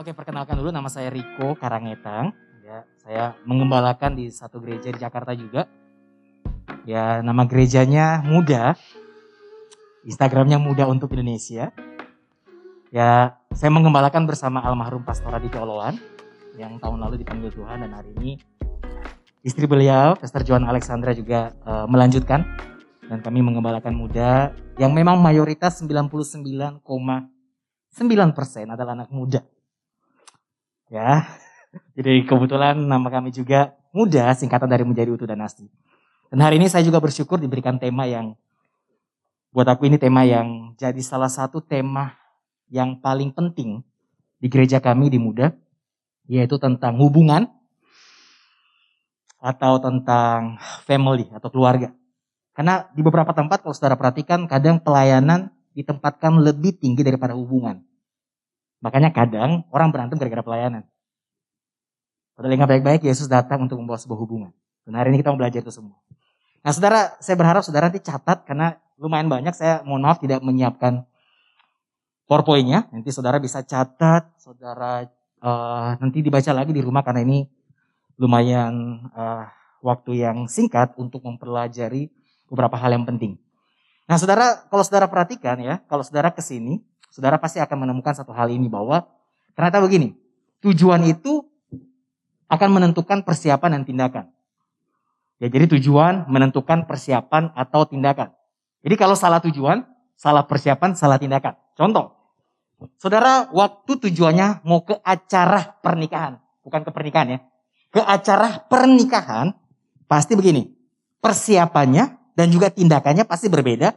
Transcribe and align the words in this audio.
Oke, 0.00 0.16
perkenalkan 0.16 0.56
dulu 0.56 0.72
nama 0.72 0.88
saya 0.88 1.12
Riko 1.12 1.52
Karangetang. 1.60 2.32
Ya, 2.64 2.88
saya 3.04 3.36
mengembalakan 3.44 4.16
di 4.16 4.32
satu 4.32 4.56
gereja 4.56 4.88
di 4.88 4.96
Jakarta 4.96 5.36
juga. 5.36 5.68
Ya, 6.88 7.20
nama 7.20 7.44
gerejanya 7.44 8.24
Muda. 8.24 8.80
Instagramnya 10.08 10.56
Muda 10.56 10.88
untuk 10.88 11.12
Indonesia. 11.12 11.68
Ya, 12.88 13.36
saya 13.52 13.68
mengembalakan 13.76 14.24
bersama 14.24 14.64
almarhum 14.64 15.04
Pastor 15.04 15.36
Aditya 15.36 15.60
Oloan 15.60 16.00
yang 16.56 16.80
tahun 16.80 16.96
lalu 16.96 17.20
dipanggil 17.20 17.52
Tuhan 17.52 17.84
dan 17.84 17.92
hari 17.92 18.16
ini 18.24 18.40
istri 19.44 19.68
beliau, 19.68 20.16
Pastor 20.16 20.48
Joan 20.48 20.64
Alexandra 20.64 21.12
juga 21.12 21.52
uh, 21.68 21.84
melanjutkan 21.84 22.48
dan 23.04 23.20
kami 23.20 23.44
mengembalakan 23.44 23.92
muda 23.92 24.56
yang 24.80 24.96
memang 24.96 25.20
mayoritas 25.20 25.76
99,9% 25.84 26.88
adalah 28.64 28.96
anak 28.96 29.12
muda. 29.12 29.44
Ya, 30.90 31.22
jadi 31.96 32.26
kebetulan 32.26 32.74
nama 32.74 33.06
kami 33.06 33.30
juga 33.30 33.78
muda, 33.94 34.34
singkatan 34.34 34.66
dari 34.66 34.82
menjadi 34.82 35.14
utuh 35.14 35.30
dan 35.30 35.38
asli. 35.46 35.70
Dan 36.30 36.42
hari 36.42 36.58
ini 36.58 36.66
saya 36.66 36.82
juga 36.82 36.98
bersyukur 36.98 37.38
diberikan 37.38 37.78
tema 37.78 38.10
yang 38.10 38.34
buat 39.54 39.66
aku 39.66 39.86
ini 39.86 39.98
tema 39.98 40.22
yang 40.26 40.74
jadi 40.78 40.98
salah 41.02 41.30
satu 41.30 41.58
tema 41.62 42.14
yang 42.70 42.98
paling 43.02 43.34
penting 43.34 43.82
di 44.38 44.46
gereja 44.46 44.78
kami 44.78 45.10
di 45.10 45.18
muda, 45.18 45.50
yaitu 46.30 46.58
tentang 46.58 46.98
hubungan 46.98 47.50
atau 49.42 49.78
tentang 49.82 50.58
family 50.86 51.26
atau 51.34 51.50
keluarga. 51.50 51.90
Karena 52.54 52.86
di 52.94 53.02
beberapa 53.02 53.30
tempat 53.34 53.62
kalau 53.62 53.74
saudara 53.74 53.98
perhatikan 53.98 54.46
kadang 54.46 54.82
pelayanan 54.82 55.54
ditempatkan 55.74 56.38
lebih 56.42 56.78
tinggi 56.78 57.02
daripada 57.06 57.34
hubungan. 57.34 57.82
Makanya 58.80 59.12
kadang 59.12 59.68
orang 59.72 59.92
berantem 59.92 60.16
gara-gara 60.16 60.44
pelayanan. 60.44 60.82
Padahal 62.36 62.56
ingat 62.56 62.68
baik-baik 62.72 63.04
Yesus 63.04 63.28
datang 63.28 63.68
untuk 63.68 63.76
membawa 63.76 64.00
sebuah 64.00 64.16
hubungan. 64.16 64.52
Dan 64.88 64.96
hari 64.96 65.12
ini 65.12 65.20
kita 65.20 65.28
mau 65.28 65.40
belajar 65.40 65.60
itu 65.60 65.68
semua. 65.68 66.00
Nah 66.64 66.72
saudara, 66.72 67.12
saya 67.20 67.36
berharap 67.36 67.60
saudara 67.60 67.92
nanti 67.92 68.00
catat 68.00 68.48
karena 68.48 68.80
lumayan 68.96 69.28
banyak. 69.28 69.52
Saya 69.52 69.84
mohon 69.84 70.04
maaf 70.04 70.20
tidak 70.24 70.40
menyiapkan 70.40 71.04
PowerPoint-nya. 72.24 72.88
Nanti 72.88 73.12
saudara 73.12 73.36
bisa 73.36 73.60
catat, 73.60 74.32
saudara 74.40 75.04
uh, 75.44 75.96
nanti 76.00 76.24
dibaca 76.24 76.52
lagi 76.56 76.72
di 76.72 76.80
rumah 76.80 77.04
karena 77.04 77.20
ini 77.24 77.44
lumayan 78.16 79.04
uh, 79.12 79.48
waktu 79.84 80.24
yang 80.24 80.48
singkat 80.48 80.96
untuk 80.96 81.24
mempelajari 81.24 82.12
beberapa 82.48 82.76
hal 82.76 82.92
yang 82.96 83.04
penting. 83.08 83.40
Nah 84.04 84.20
saudara, 84.20 84.64
kalau 84.68 84.84
saudara 84.84 85.08
perhatikan 85.08 85.60
ya, 85.60 85.80
kalau 85.88 86.04
saudara 86.04 86.28
ke 86.32 86.44
sini, 86.44 86.84
saudara 87.10 87.36
pasti 87.36 87.58
akan 87.58 87.86
menemukan 87.86 88.14
satu 88.14 88.30
hal 88.30 88.48
ini 88.50 88.70
bahwa 88.70 89.06
ternyata 89.58 89.82
begini, 89.82 90.16
tujuan 90.64 91.04
itu 91.06 91.44
akan 92.50 92.68
menentukan 92.70 93.22
persiapan 93.22 93.80
dan 93.80 93.82
tindakan. 93.86 94.24
Ya, 95.42 95.48
jadi 95.48 95.70
tujuan 95.78 96.28
menentukan 96.28 96.84
persiapan 96.84 97.54
atau 97.56 97.86
tindakan. 97.88 98.34
Jadi 98.80 98.94
kalau 98.96 99.16
salah 99.16 99.40
tujuan, 99.40 99.84
salah 100.16 100.44
persiapan, 100.44 100.96
salah 100.96 101.16
tindakan. 101.16 101.56
Contoh, 101.76 102.20
Saudara, 102.96 103.52
waktu 103.52 104.08
tujuannya 104.08 104.64
mau 104.64 104.80
ke 104.80 104.96
acara 105.04 105.76
pernikahan, 105.84 106.40
bukan 106.64 106.80
ke 106.80 106.90
pernikahan 106.92 107.28
ya. 107.28 107.38
Ke 107.92 108.00
acara 108.00 108.64
pernikahan, 108.70 109.52
pasti 110.08 110.32
begini. 110.32 110.72
Persiapannya 111.20 112.32
dan 112.32 112.48
juga 112.48 112.72
tindakannya 112.72 113.28
pasti 113.28 113.52
berbeda 113.52 113.92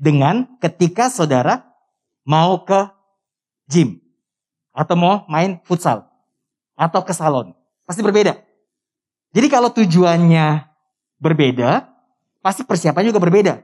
dengan 0.00 0.56
ketika 0.56 1.12
saudara 1.12 1.73
mau 2.24 2.64
ke 2.64 2.88
gym 3.70 4.00
atau 4.74 4.96
mau 4.98 5.22
main 5.30 5.60
futsal 5.62 6.08
atau 6.74 7.00
ke 7.04 7.14
salon. 7.14 7.54
Pasti 7.86 8.00
berbeda. 8.02 8.34
Jadi 9.30 9.46
kalau 9.46 9.70
tujuannya 9.70 10.66
berbeda, 11.20 11.86
pasti 12.40 12.66
persiapannya 12.66 13.12
juga 13.12 13.22
berbeda. 13.22 13.54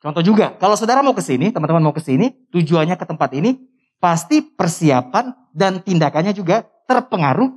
Contoh 0.00 0.24
juga, 0.24 0.56
kalau 0.56 0.74
saudara 0.74 1.04
mau 1.04 1.12
ke 1.12 1.20
sini, 1.20 1.52
teman-teman 1.52 1.84
mau 1.84 1.92
ke 1.92 2.00
sini, 2.00 2.32
tujuannya 2.48 2.96
ke 2.96 3.04
tempat 3.04 3.30
ini, 3.36 3.60
pasti 4.00 4.40
persiapan 4.40 5.36
dan 5.52 5.84
tindakannya 5.84 6.32
juga 6.32 6.64
terpengaruh 6.88 7.52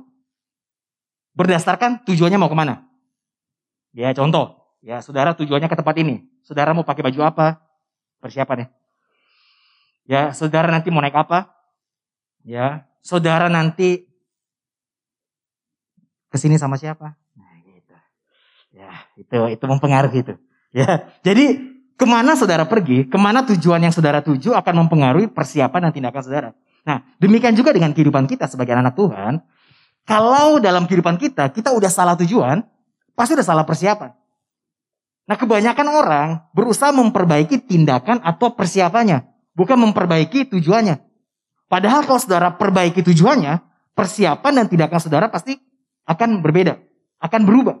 berdasarkan 1.32 2.04
tujuannya 2.04 2.36
mau 2.36 2.52
ke 2.52 2.56
mana. 2.56 2.84
Ya 3.96 4.12
contoh, 4.12 4.76
ya 4.84 5.00
saudara 5.00 5.32
tujuannya 5.32 5.66
ke 5.72 5.76
tempat 5.80 5.96
ini. 5.96 6.28
Saudara 6.44 6.76
mau 6.76 6.84
pakai 6.84 7.02
baju 7.08 7.20
apa? 7.24 7.64
Persiapan 8.20 8.68
ya. 10.04 10.32
Saudara 10.36 10.70
nanti 10.70 10.88
mau 10.88 11.04
naik 11.04 11.16
apa? 11.16 11.52
Ya 12.44 12.88
saudara 13.04 13.48
nanti 13.48 14.04
ke 16.32 16.36
sini 16.40 16.56
sama 16.56 16.76
siapa? 16.80 17.16
Nah 17.36 17.54
gitu. 17.64 17.96
Ya 18.72 18.92
itu 19.16 19.38
itu 19.52 19.64
mempengaruhi 19.64 20.20
itu. 20.24 20.34
Ya 20.74 21.08
jadi 21.22 21.74
Ke 21.94 22.10
mana 22.10 22.34
saudara 22.34 22.66
pergi, 22.66 23.06
ke 23.06 23.14
mana 23.14 23.46
tujuan 23.46 23.78
yang 23.78 23.94
saudara 23.94 24.18
tuju 24.18 24.50
akan 24.50 24.86
mempengaruhi 24.86 25.30
persiapan 25.30 25.88
dan 25.88 25.92
tindakan 25.94 26.22
saudara. 26.26 26.50
Nah, 26.82 27.06
demikian 27.22 27.54
juga 27.54 27.70
dengan 27.70 27.94
kehidupan 27.94 28.26
kita 28.26 28.50
sebagai 28.50 28.74
anak 28.74 28.98
Tuhan. 28.98 29.38
Kalau 30.02 30.58
dalam 30.58 30.90
kehidupan 30.90 31.16
kita, 31.22 31.54
kita 31.54 31.70
udah 31.70 31.86
salah 31.86 32.18
tujuan, 32.18 32.66
pasti 33.14 33.38
udah 33.38 33.46
salah 33.46 33.62
persiapan. 33.62 34.10
Nah, 35.30 35.36
kebanyakan 35.38 35.86
orang 35.86 36.28
berusaha 36.50 36.90
memperbaiki 36.90 37.62
tindakan 37.62 38.18
atau 38.26 38.52
persiapannya, 38.58 39.22
bukan 39.54 39.78
memperbaiki 39.80 40.50
tujuannya. 40.50 41.00
Padahal 41.70 42.04
kalau 42.04 42.20
saudara 42.20 42.54
perbaiki 42.54 43.00
tujuannya, 43.00 43.62
persiapan 43.96 44.52
dan 44.62 44.66
tindakan 44.68 45.00
saudara 45.00 45.26
pasti 45.32 45.56
akan 46.04 46.44
berbeda, 46.44 46.76
akan 47.22 47.40
berubah. 47.48 47.80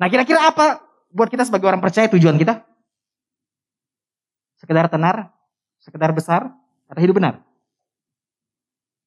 Nah, 0.00 0.10
kira-kira 0.10 0.50
apa 0.50 0.82
buat 1.14 1.30
kita 1.30 1.46
sebagai 1.46 1.70
orang 1.70 1.78
percaya 1.78 2.10
tujuan 2.10 2.34
kita? 2.40 2.66
Sekedar 4.58 4.90
tenar, 4.90 5.30
sekedar 5.78 6.10
besar, 6.10 6.50
atau 6.90 7.00
hidup 7.00 7.22
benar? 7.22 7.38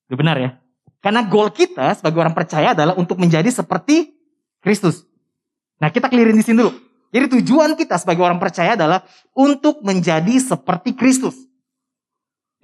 Hidup 0.08 0.20
benar 0.24 0.38
ya. 0.40 0.50
Karena 1.04 1.22
goal 1.22 1.54
kita 1.54 1.94
sebagai 1.94 2.18
orang 2.18 2.34
percaya 2.34 2.74
adalah 2.74 2.98
untuk 2.98 3.22
menjadi 3.22 3.50
seperti 3.52 4.16
Kristus. 4.64 5.06
Nah 5.78 5.94
kita 5.94 6.10
kelirin 6.10 6.34
di 6.34 6.42
sini 6.42 6.66
dulu. 6.66 6.74
Jadi 7.14 7.26
tujuan 7.40 7.78
kita 7.78 8.02
sebagai 8.02 8.26
orang 8.26 8.42
percaya 8.42 8.74
adalah 8.74 9.06
untuk 9.38 9.86
menjadi 9.86 10.36
seperti 10.42 10.98
Kristus. 10.98 11.38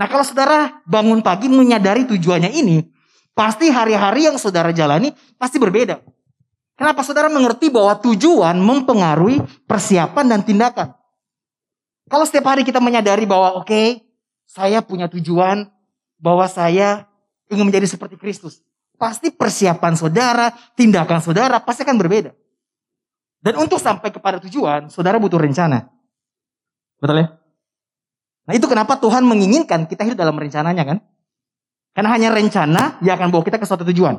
Nah 0.02 0.10
kalau 0.10 0.26
saudara 0.26 0.82
bangun 0.90 1.22
pagi 1.22 1.46
menyadari 1.46 2.10
tujuannya 2.10 2.50
ini, 2.58 2.90
pasti 3.38 3.70
hari-hari 3.70 4.26
yang 4.26 4.42
saudara 4.42 4.74
jalani 4.74 5.14
pasti 5.38 5.62
berbeda. 5.62 6.02
Kenapa 6.74 7.06
saudara 7.06 7.30
mengerti 7.30 7.70
bahwa 7.70 7.94
tujuan 8.02 8.58
mempengaruhi 8.58 9.46
persiapan 9.70 10.26
dan 10.26 10.42
tindakan? 10.42 10.98
Kalau 12.10 12.26
setiap 12.26 12.50
hari 12.50 12.66
kita 12.66 12.82
menyadari 12.82 13.30
bahwa 13.30 13.62
oke, 13.62 13.70
okay, 13.70 14.02
saya 14.50 14.82
punya 14.82 15.06
tujuan 15.06 15.70
bahwa 16.18 16.50
saya 16.50 17.06
ingin 17.54 17.70
menjadi 17.70 17.86
seperti 17.86 18.18
Kristus. 18.18 18.66
Pasti 18.98 19.30
persiapan 19.30 19.94
saudara, 19.94 20.50
tindakan 20.74 21.22
saudara 21.22 21.62
pasti 21.62 21.86
akan 21.86 22.02
berbeda. 22.02 22.34
Dan 23.38 23.54
untuk 23.62 23.78
sampai 23.78 24.10
kepada 24.10 24.42
tujuan, 24.42 24.90
saudara 24.90 25.22
butuh 25.22 25.38
rencana. 25.38 25.94
Betul 26.98 27.22
ya? 27.22 27.41
Nah 28.46 28.54
itu 28.58 28.66
kenapa 28.66 28.98
Tuhan 28.98 29.22
menginginkan 29.28 29.86
kita 29.86 30.06
hidup 30.08 30.18
dalam 30.18 30.38
rencananya 30.38 30.84
kan? 30.84 30.98
Karena 31.92 32.10
hanya 32.16 32.30
rencana 32.32 32.98
yang 33.04 33.20
akan 33.20 33.30
bawa 33.30 33.44
kita 33.44 33.60
ke 33.60 33.68
suatu 33.68 33.84
tujuan. 33.84 34.16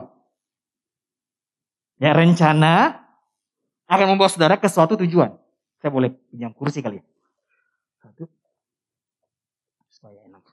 Ya 1.98 2.12
rencana 2.12 3.02
akan 3.88 4.06
membawa 4.14 4.28
saudara 4.28 4.60
ke 4.60 4.68
suatu 4.68 4.94
tujuan. 5.00 5.34
Saya 5.82 5.90
boleh 5.90 6.14
pinjam 6.30 6.54
kursi 6.54 6.78
kali 6.78 7.02
ya. 7.02 7.04
Satu. 7.98 8.30
Supaya 9.90 10.22
enak. 10.30 10.44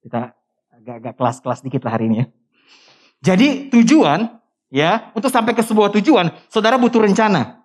Kita 0.00 0.32
agak-agak 0.80 1.14
kelas-kelas 1.20 1.60
dikit 1.60 1.84
lah 1.84 1.92
hari 1.92 2.08
ini 2.08 2.16
ya. 2.24 2.26
Jadi 3.20 3.68
tujuan 3.68 4.40
ya 4.72 5.12
untuk 5.12 5.28
sampai 5.28 5.52
ke 5.52 5.60
sebuah 5.60 5.92
tujuan, 6.00 6.32
saudara 6.48 6.80
butuh 6.80 7.04
rencana. 7.04 7.59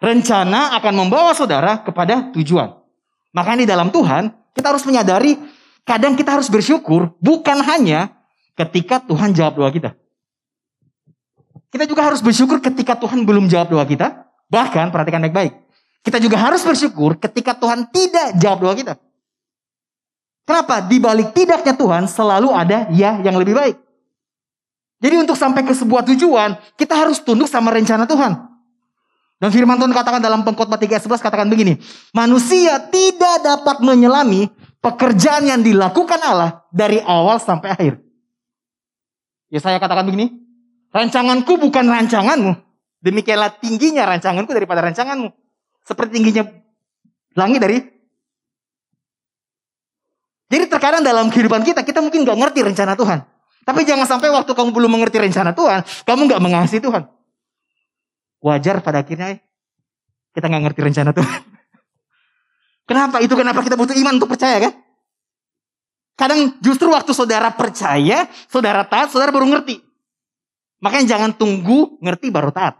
Rencana 0.00 0.80
akan 0.80 0.94
membawa 0.96 1.36
saudara 1.36 1.84
kepada 1.84 2.32
tujuan. 2.32 2.72
Makanya 3.36 3.60
di 3.62 3.68
dalam 3.68 3.88
Tuhan 3.92 4.32
kita 4.56 4.72
harus 4.72 4.88
menyadari 4.88 5.36
kadang 5.84 6.16
kita 6.16 6.40
harus 6.40 6.48
bersyukur 6.48 7.12
bukan 7.20 7.60
hanya 7.60 8.08
ketika 8.56 8.98
Tuhan 9.04 9.36
jawab 9.36 9.60
doa 9.60 9.70
kita. 9.70 9.92
Kita 11.70 11.86
juga 11.86 12.02
harus 12.08 12.18
bersyukur 12.18 12.58
ketika 12.58 12.98
Tuhan 12.98 13.22
belum 13.22 13.46
jawab 13.46 13.70
doa 13.70 13.84
kita. 13.86 14.26
Bahkan 14.50 14.90
perhatikan 14.90 15.22
baik-baik. 15.22 15.54
Kita 16.02 16.18
juga 16.18 16.40
harus 16.40 16.64
bersyukur 16.66 17.14
ketika 17.20 17.54
Tuhan 17.54 17.86
tidak 17.94 18.40
jawab 18.40 18.58
doa 18.66 18.74
kita. 18.74 18.94
Kenapa? 20.42 20.82
Di 20.82 20.98
balik 20.98 21.30
tidaknya 21.30 21.78
Tuhan 21.78 22.10
selalu 22.10 22.50
ada 22.50 22.90
ya 22.90 23.22
yang 23.22 23.38
lebih 23.38 23.54
baik. 23.54 23.78
Jadi 24.98 25.14
untuk 25.14 25.38
sampai 25.38 25.62
ke 25.62 25.70
sebuah 25.70 26.02
tujuan, 26.10 26.58
kita 26.74 26.98
harus 26.98 27.22
tunduk 27.22 27.46
sama 27.46 27.70
rencana 27.70 28.04
Tuhan. 28.04 28.49
Dan 29.40 29.48
firman 29.48 29.80
Tuhan 29.80 29.96
katakan 29.96 30.20
dalam 30.20 30.44
pengkhotbah 30.44 30.76
3 30.76 31.00
ayat 31.00 31.04
11 31.08 31.24
katakan 31.24 31.48
begini. 31.48 31.80
Manusia 32.12 32.76
tidak 32.92 33.40
dapat 33.40 33.80
menyelami 33.80 34.52
pekerjaan 34.84 35.48
yang 35.48 35.64
dilakukan 35.64 36.20
Allah 36.20 36.68
dari 36.68 37.00
awal 37.00 37.40
sampai 37.40 37.72
akhir. 37.72 37.94
Ya 39.48 39.64
saya 39.64 39.80
katakan 39.80 40.04
begini, 40.04 40.28
rancanganku 40.92 41.56
bukan 41.56 41.88
rancanganmu. 41.88 42.52
Demikianlah 43.00 43.56
tingginya 43.56 44.04
rancanganku 44.04 44.52
daripada 44.52 44.84
rancanganmu. 44.84 45.32
Seperti 45.88 46.20
tingginya 46.20 46.44
langit 47.32 47.64
dari 47.64 47.80
jadi 50.50 50.66
terkadang 50.66 51.06
dalam 51.06 51.30
kehidupan 51.30 51.62
kita, 51.62 51.86
kita 51.86 52.02
mungkin 52.02 52.26
gak 52.26 52.34
ngerti 52.34 52.66
rencana 52.66 52.98
Tuhan. 52.98 53.22
Tapi 53.62 53.86
jangan 53.86 54.02
sampai 54.02 54.34
waktu 54.34 54.50
kamu 54.50 54.74
belum 54.74 54.90
mengerti 54.98 55.22
rencana 55.22 55.54
Tuhan, 55.54 55.86
kamu 56.02 56.26
gak 56.26 56.42
mengasihi 56.42 56.82
Tuhan. 56.82 57.06
Wajar 58.40 58.80
pada 58.80 59.04
akhirnya 59.04 59.36
kita 60.32 60.46
gak 60.48 60.62
ngerti 60.64 60.80
rencana 60.80 61.10
Tuhan. 61.12 61.40
Kenapa? 62.88 63.22
Itu 63.22 63.38
kenapa 63.38 63.62
kita 63.62 63.78
butuh 63.78 63.94
iman 63.94 64.18
untuk 64.18 64.34
percaya 64.34 64.58
kan? 64.58 64.74
Kadang 66.18 66.58
justru 66.58 66.90
waktu 66.90 67.14
saudara 67.14 67.48
percaya, 67.54 68.26
saudara 68.50 68.82
taat, 68.82 69.14
saudara 69.14 69.30
baru 69.30 69.46
ngerti. 69.46 69.78
Makanya 70.82 71.16
jangan 71.16 71.30
tunggu 71.36 71.96
ngerti 72.02 72.28
baru 72.34 72.50
taat. 72.50 72.76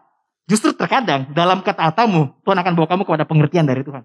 Justru 0.50 0.74
terkadang 0.74 1.30
dalam 1.30 1.62
ketaatanmu, 1.62 2.42
Tuhan 2.42 2.58
akan 2.58 2.72
bawa 2.74 2.88
kamu 2.90 3.02
kepada 3.06 3.24
pengertian 3.24 3.64
dari 3.70 3.86
Tuhan. 3.86 4.02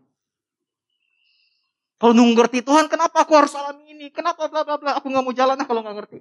Kalau 1.95 2.13
nunggu 2.13 2.37
ngerti 2.37 2.61
Tuhan, 2.61 2.85
kenapa 2.85 3.25
aku 3.25 3.33
harus 3.33 3.55
alami 3.57 3.97
ini? 3.97 4.13
Kenapa 4.13 4.45
bla 4.45 4.61
bla 4.61 4.77
bla? 4.77 4.91
Aku 5.01 5.09
nggak 5.09 5.23
mau 5.25 5.33
jalan 5.33 5.57
kalau 5.63 5.81
nggak 5.81 5.95
ngerti. 6.05 6.19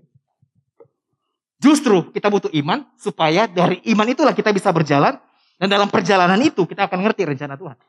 Justru 1.65 2.13
kita 2.13 2.29
butuh 2.29 2.53
iman 2.61 2.85
supaya 3.01 3.49
dari 3.49 3.81
iman 3.89 4.05
itulah 4.05 4.37
kita 4.37 4.53
bisa 4.53 4.69
berjalan 4.69 5.17
dan 5.57 5.69
dalam 5.73 5.89
perjalanan 5.89 6.37
itu 6.45 6.69
kita 6.69 6.85
akan 6.85 7.01
ngerti 7.09 7.25
rencana 7.25 7.57
Tuhan. 7.57 7.81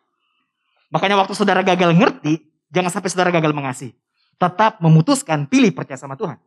Makanya 0.96 1.20
waktu 1.20 1.36
saudara 1.36 1.60
gagal 1.60 1.92
ngerti, 1.92 2.40
jangan 2.72 2.88
sampai 2.88 3.12
saudara 3.12 3.36
gagal 3.36 3.52
mengasihi. 3.52 3.92
Tetap 4.40 4.80
memutuskan 4.80 5.44
pilih 5.44 5.76
percaya 5.76 6.00
sama 6.00 6.16
Tuhan. 6.16 6.40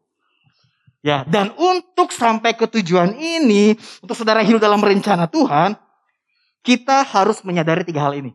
Ya, 1.04 1.28
dan 1.28 1.52
untuk 1.54 2.16
sampai 2.16 2.56
ke 2.56 2.64
tujuan 2.64 3.12
ini, 3.12 3.76
untuk 4.00 4.16
saudara 4.16 4.40
hidup 4.40 4.58
dalam 4.58 4.80
rencana 4.80 5.28
Tuhan, 5.28 5.76
kita 6.64 7.04
harus 7.12 7.44
menyadari 7.44 7.84
tiga 7.84 8.08
hal 8.08 8.16
ini 8.16 8.32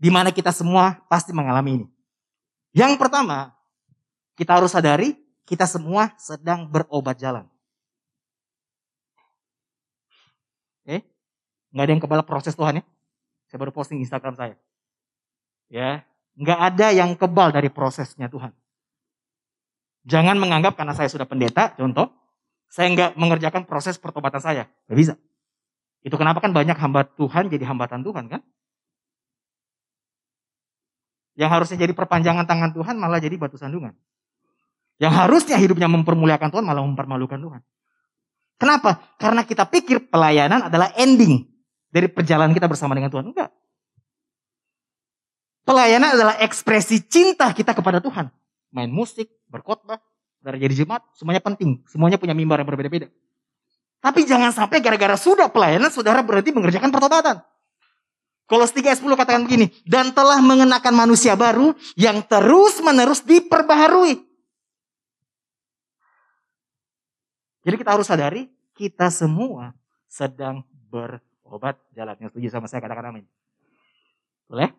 di 0.00 0.08
mana 0.08 0.32
kita 0.32 0.48
semua 0.50 0.96
pasti 1.12 1.30
mengalami 1.36 1.84
ini. 1.84 1.86
Yang 2.72 2.96
pertama, 2.96 3.52
kita 4.34 4.56
harus 4.56 4.72
sadari 4.72 5.12
kita 5.50 5.66
semua 5.66 6.14
sedang 6.14 6.70
berobat 6.70 7.18
jalan. 7.18 7.42
Eh, 10.86 11.02
nggak 11.74 11.84
ada 11.90 11.92
yang 11.98 12.02
kebal 12.06 12.22
proses 12.22 12.54
Tuhan 12.54 12.78
ya. 12.78 12.84
Saya 13.50 13.58
baru 13.58 13.74
posting 13.74 13.98
Instagram 13.98 14.38
saya. 14.38 14.54
Ya, 15.66 16.06
nggak 16.38 16.58
ada 16.70 16.86
yang 16.94 17.18
kebal 17.18 17.50
dari 17.50 17.66
prosesnya 17.66 18.30
Tuhan. 18.30 18.54
Jangan 20.06 20.38
menganggap 20.38 20.78
karena 20.78 20.94
saya 20.94 21.10
sudah 21.10 21.26
pendeta, 21.26 21.74
contoh, 21.74 22.14
saya 22.70 22.86
nggak 22.94 23.18
mengerjakan 23.18 23.66
proses 23.66 23.98
pertobatan 23.98 24.38
saya. 24.38 24.70
Gak 24.86 24.98
bisa. 25.02 25.14
Itu 26.06 26.14
kenapa 26.14 26.38
kan 26.38 26.54
banyak 26.54 26.78
hamba 26.78 27.04
Tuhan 27.18 27.50
jadi 27.50 27.66
hambatan 27.66 28.06
Tuhan 28.06 28.30
kan? 28.30 28.40
Yang 31.34 31.50
harusnya 31.50 31.76
jadi 31.84 31.92
perpanjangan 31.92 32.46
tangan 32.46 32.70
Tuhan 32.70 32.94
malah 32.96 33.18
jadi 33.18 33.34
batu 33.34 33.58
sandungan. 33.58 33.98
Yang 35.00 35.12
harusnya 35.16 35.56
hidupnya 35.56 35.88
mempermuliakan 35.88 36.52
Tuhan 36.52 36.64
malah 36.68 36.84
mempermalukan 36.84 37.40
Tuhan. 37.40 37.60
Kenapa? 38.60 39.00
Karena 39.16 39.40
kita 39.48 39.64
pikir 39.64 40.12
pelayanan 40.12 40.68
adalah 40.68 40.92
ending 41.00 41.48
dari 41.88 42.12
perjalanan 42.12 42.52
kita 42.52 42.68
bersama 42.68 42.92
dengan 42.92 43.08
Tuhan. 43.08 43.32
Enggak. 43.32 43.48
Pelayanan 45.64 46.12
adalah 46.12 46.36
ekspresi 46.44 47.00
cinta 47.08 47.48
kita 47.56 47.72
kepada 47.72 48.04
Tuhan. 48.04 48.28
Main 48.76 48.92
musik, 48.92 49.32
berkhotbah, 49.48 49.96
dari 50.44 50.60
jadi 50.60 50.84
jemaat, 50.84 51.08
semuanya 51.16 51.40
penting. 51.40 51.80
Semuanya 51.88 52.20
punya 52.20 52.36
mimbar 52.36 52.60
yang 52.60 52.68
berbeda-beda. 52.68 53.08
Tapi 54.04 54.28
jangan 54.28 54.52
sampai 54.52 54.84
gara-gara 54.84 55.16
sudah 55.16 55.48
pelayanan, 55.48 55.88
saudara 55.88 56.20
berhenti 56.20 56.52
mengerjakan 56.52 56.92
pertobatan. 56.92 57.40
Kolos 58.48 58.72
3 58.72 58.82
ayat 58.82 58.98
10 59.00 59.14
katakan 59.16 59.42
begini, 59.48 59.72
dan 59.88 60.12
telah 60.12 60.42
mengenakan 60.44 60.92
manusia 60.92 61.38
baru 61.38 61.72
yang 61.96 62.20
terus 62.24 62.82
menerus 62.84 63.24
diperbaharui. 63.24 64.29
Jadi 67.60 67.76
kita 67.76 67.90
harus 67.96 68.08
sadari, 68.08 68.48
kita 68.72 69.12
semua 69.12 69.76
sedang 70.08 70.64
berobat 70.88 71.76
jalannya. 71.92 72.32
Setuju 72.32 72.48
sama 72.48 72.66
saya 72.66 72.80
katakan 72.80 73.12
amin. 73.12 73.24
Boleh? 74.48 74.72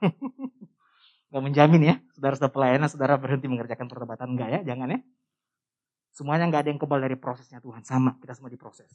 Gak 1.32 1.42
menjamin 1.42 1.82
ya, 1.82 1.94
saudara 2.14 2.34
sudah 2.38 2.52
pelayanan, 2.52 2.88
saudara 2.88 3.18
berhenti 3.18 3.50
mengerjakan 3.50 3.90
pertobatan. 3.90 4.36
Enggak 4.36 4.48
ya, 4.52 4.60
jangan 4.72 4.94
ya. 4.94 5.00
Semuanya 6.16 6.48
nggak 6.48 6.62
ada 6.64 6.70
yang 6.72 6.80
kebal 6.80 6.96
dari 6.96 7.12
prosesnya 7.18 7.60
Tuhan. 7.60 7.84
Sama, 7.84 8.16
kita 8.22 8.32
semua 8.32 8.48
diproses. 8.48 8.88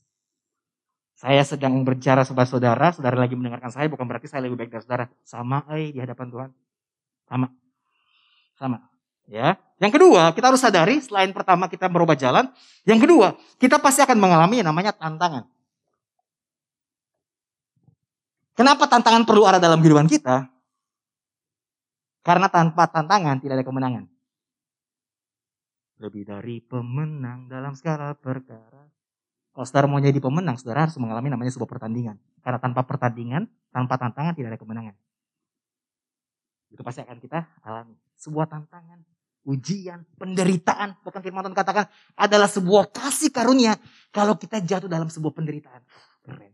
Saya 1.13 1.45
sedang 1.45 1.85
berbicara 1.85 2.25
sama 2.25 2.49
saudara, 2.49 2.89
saudara 2.97 3.13
lagi 3.13 3.37
mendengarkan 3.37 3.69
saya, 3.69 3.85
bukan 3.93 4.09
berarti 4.09 4.25
saya 4.25 4.41
lebih 4.49 4.57
baik 4.57 4.73
dari 4.73 4.81
saudara. 4.81 5.05
Sama, 5.21 5.61
eh, 5.77 5.93
di 5.93 6.01
hadapan 6.01 6.27
Tuhan. 6.33 6.49
Sama. 7.29 7.47
Sama. 8.57 8.77
Ya. 9.29 9.61
Yang 9.81 9.97
kedua, 9.97 10.29
kita 10.37 10.53
harus 10.53 10.61
sadari, 10.61 11.01
selain 11.01 11.33
pertama 11.33 11.65
kita 11.65 11.89
merubah 11.89 12.13
jalan, 12.13 12.53
yang 12.85 13.01
kedua, 13.01 13.33
kita 13.57 13.81
pasti 13.81 14.05
akan 14.05 14.17
mengalami 14.21 14.61
yang 14.61 14.69
namanya 14.69 14.93
tantangan. 14.93 15.49
Kenapa 18.53 18.85
tantangan 18.85 19.25
perlu 19.25 19.49
ada 19.49 19.57
dalam 19.57 19.81
kehidupan 19.81 20.05
kita? 20.05 20.45
Karena 22.21 22.45
tanpa 22.45 22.85
tantangan 22.85 23.41
tidak 23.41 23.57
ada 23.57 23.65
kemenangan. 23.65 24.05
Lebih 25.97 26.29
dari 26.29 26.61
pemenang 26.61 27.49
dalam 27.49 27.73
segala 27.73 28.13
perkara 28.13 28.85
kalau 29.51 29.67
saudara 29.67 29.87
mau 29.87 29.99
jadi 29.99 30.15
pemenang, 30.23 30.55
saudara 30.55 30.87
harus 30.87 30.95
mengalami 30.95 31.27
namanya 31.27 31.51
sebuah 31.51 31.67
pertandingan. 31.67 32.15
Karena 32.39 32.59
tanpa 32.63 32.87
pertandingan, 32.87 33.51
tanpa 33.75 33.99
tantangan 33.99 34.31
tidak 34.31 34.55
ada 34.55 34.59
kemenangan. 34.59 34.95
Itu 36.71 36.81
pasti 36.87 37.03
akan 37.03 37.19
kita 37.19 37.59
alami. 37.67 37.99
Sebuah 38.15 38.47
tantangan, 38.47 39.03
ujian, 39.47 40.05
penderitaan. 40.17 40.97
Bahkan 41.01 41.21
firman 41.21 41.41
Tuhan 41.45 41.57
katakan 41.57 41.85
adalah 42.13 42.49
sebuah 42.49 42.93
kasih 42.93 43.33
karunia. 43.33 43.77
Kalau 44.13 44.37
kita 44.37 44.61
jatuh 44.61 44.89
dalam 44.89 45.07
sebuah 45.07 45.33
penderitaan. 45.33 45.81
Keren. 46.21 46.53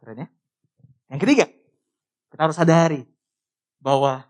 Keren 0.00 0.16
ya? 0.24 0.28
Yang 1.10 1.20
ketiga, 1.26 1.46
kita 2.30 2.40
harus 2.46 2.56
sadari 2.56 3.02
bahwa 3.82 4.22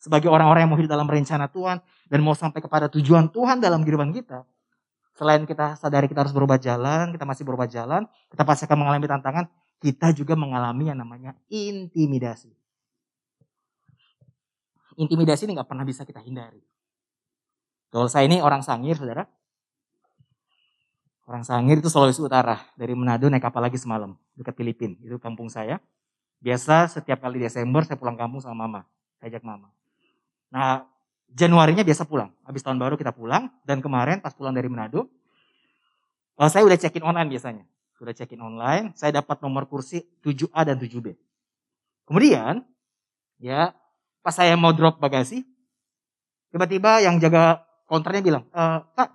sebagai 0.00 0.32
orang-orang 0.32 0.64
yang 0.64 0.70
mau 0.72 0.78
hidup 0.80 0.92
dalam 0.92 1.08
rencana 1.08 1.50
Tuhan 1.50 1.82
dan 2.08 2.18
mau 2.22 2.36
sampai 2.36 2.60
kepada 2.64 2.88
tujuan 2.92 3.28
Tuhan 3.28 3.60
dalam 3.60 3.84
kehidupan 3.84 4.12
kita, 4.12 4.46
Selain 5.14 5.46
kita 5.46 5.78
sadari 5.78 6.10
kita 6.10 6.26
harus 6.26 6.34
berubah 6.34 6.58
jalan, 6.58 7.14
kita 7.14 7.22
masih 7.22 7.46
berubah 7.46 7.70
jalan, 7.70 8.02
kita 8.34 8.42
pasti 8.42 8.66
akan 8.66 8.82
mengalami 8.82 9.06
tantangan, 9.06 9.46
kita 9.78 10.10
juga 10.10 10.34
mengalami 10.34 10.90
yang 10.90 10.98
namanya 10.98 11.38
intimidasi. 11.46 12.50
Intimidasi 14.96 15.48
ini 15.48 15.58
nggak 15.58 15.68
pernah 15.68 15.86
bisa 15.86 16.06
kita 16.06 16.22
hindari. 16.22 16.62
Kalau 17.94 18.10
saya 18.10 18.26
ini 18.26 18.42
orang 18.42 18.62
Sangir, 18.66 18.98
saudara. 18.98 19.26
Orang 21.24 21.46
Sangir 21.46 21.78
itu 21.78 21.88
Sulawesi 21.88 22.20
Utara. 22.20 22.60
Dari 22.74 22.92
Manado 22.92 23.30
naik 23.30 23.42
kapal 23.42 23.64
lagi 23.64 23.78
semalam, 23.78 24.18
dekat 24.34 24.54
Filipina. 24.58 24.98
Itu 25.00 25.16
kampung 25.22 25.46
saya. 25.46 25.78
Biasa 26.42 26.90
setiap 26.90 27.22
kali 27.24 27.40
Desember 27.40 27.86
saya 27.86 27.96
pulang 27.96 28.18
kampung 28.18 28.42
sama 28.42 28.66
mama. 28.66 28.80
Saya 29.16 29.32
ajak 29.32 29.46
mama. 29.46 29.72
Nah, 30.52 30.84
Januarinya 31.34 31.82
biasa 31.82 32.06
pulang. 32.06 32.30
Habis 32.46 32.62
tahun 32.62 32.78
baru 32.78 32.94
kita 32.94 33.10
pulang. 33.10 33.50
Dan 33.66 33.82
kemarin 33.82 34.22
pas 34.22 34.30
pulang 34.30 34.54
dari 34.54 34.70
Manado, 34.70 35.10
uh, 36.38 36.46
saya 36.46 36.62
udah 36.62 36.78
check-in 36.78 37.02
online 37.02 37.26
biasanya. 37.26 37.64
Sudah 37.98 38.14
check-in 38.14 38.42
online, 38.42 38.94
saya 38.94 39.22
dapat 39.22 39.38
nomor 39.42 39.66
kursi 39.70 40.02
7A 40.22 40.66
dan 40.66 40.78
7B. 40.78 41.14
Kemudian, 42.06 42.62
ya 43.38 43.74
pas 44.24 44.32
saya 44.32 44.56
mau 44.56 44.72
drop 44.72 44.96
bagasi, 44.96 45.44
tiba-tiba 46.48 47.04
yang 47.04 47.20
jaga 47.20 47.60
konternya 47.84 48.24
bilang, 48.24 48.44
e, 48.48 48.62
Pak, 48.96 49.08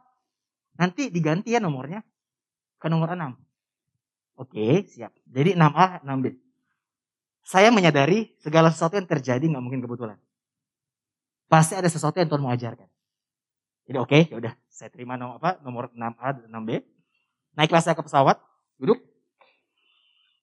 nanti 0.77 1.09
diganti 1.09 1.57
ya 1.57 1.59
nomornya 1.59 2.05
ke 2.77 2.85
nomor 2.85 3.09
6. 3.17 3.33
Oke, 4.37 4.85
siap. 4.85 5.11
Jadi 5.25 5.57
6A, 5.57 6.05
6B. 6.05 6.37
Saya 7.41 7.73
menyadari 7.73 8.37
segala 8.37 8.69
sesuatu 8.69 8.95
yang 9.01 9.09
terjadi 9.09 9.41
nggak 9.41 9.63
mungkin 9.65 9.81
kebetulan. 9.81 10.21
Pasti 11.49 11.73
ada 11.73 11.89
sesuatu 11.89 12.21
yang 12.21 12.29
Tuhan 12.29 12.45
mau 12.45 12.53
ajarkan. 12.53 12.85
Jadi 13.89 13.97
oke, 13.97 14.13
okay, 14.13 14.21
ya 14.29 14.37
udah 14.37 14.53
saya 14.69 14.93
terima 14.93 15.17
nomor 15.17 15.41
apa? 15.41 15.57
Nomor 15.65 15.89
6A 15.97 16.45
dan 16.45 16.47
6B. 16.61 16.85
Naiklah 17.57 17.81
saya 17.81 17.97
ke 17.97 18.05
pesawat, 18.05 18.37
duduk. 18.77 19.01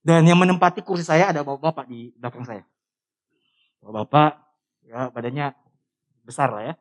Dan 0.02 0.26
yang 0.26 0.38
menempati 0.38 0.82
kursi 0.82 1.06
saya 1.06 1.30
ada 1.30 1.46
bapak-bapak 1.46 1.86
di 1.86 2.10
belakang 2.18 2.42
saya. 2.42 2.66
Bapak-bapak 3.80 4.45
ya 4.86 5.10
badannya 5.10 5.52
besar 6.22 6.50
lah 6.54 6.62
ya. 6.72 6.74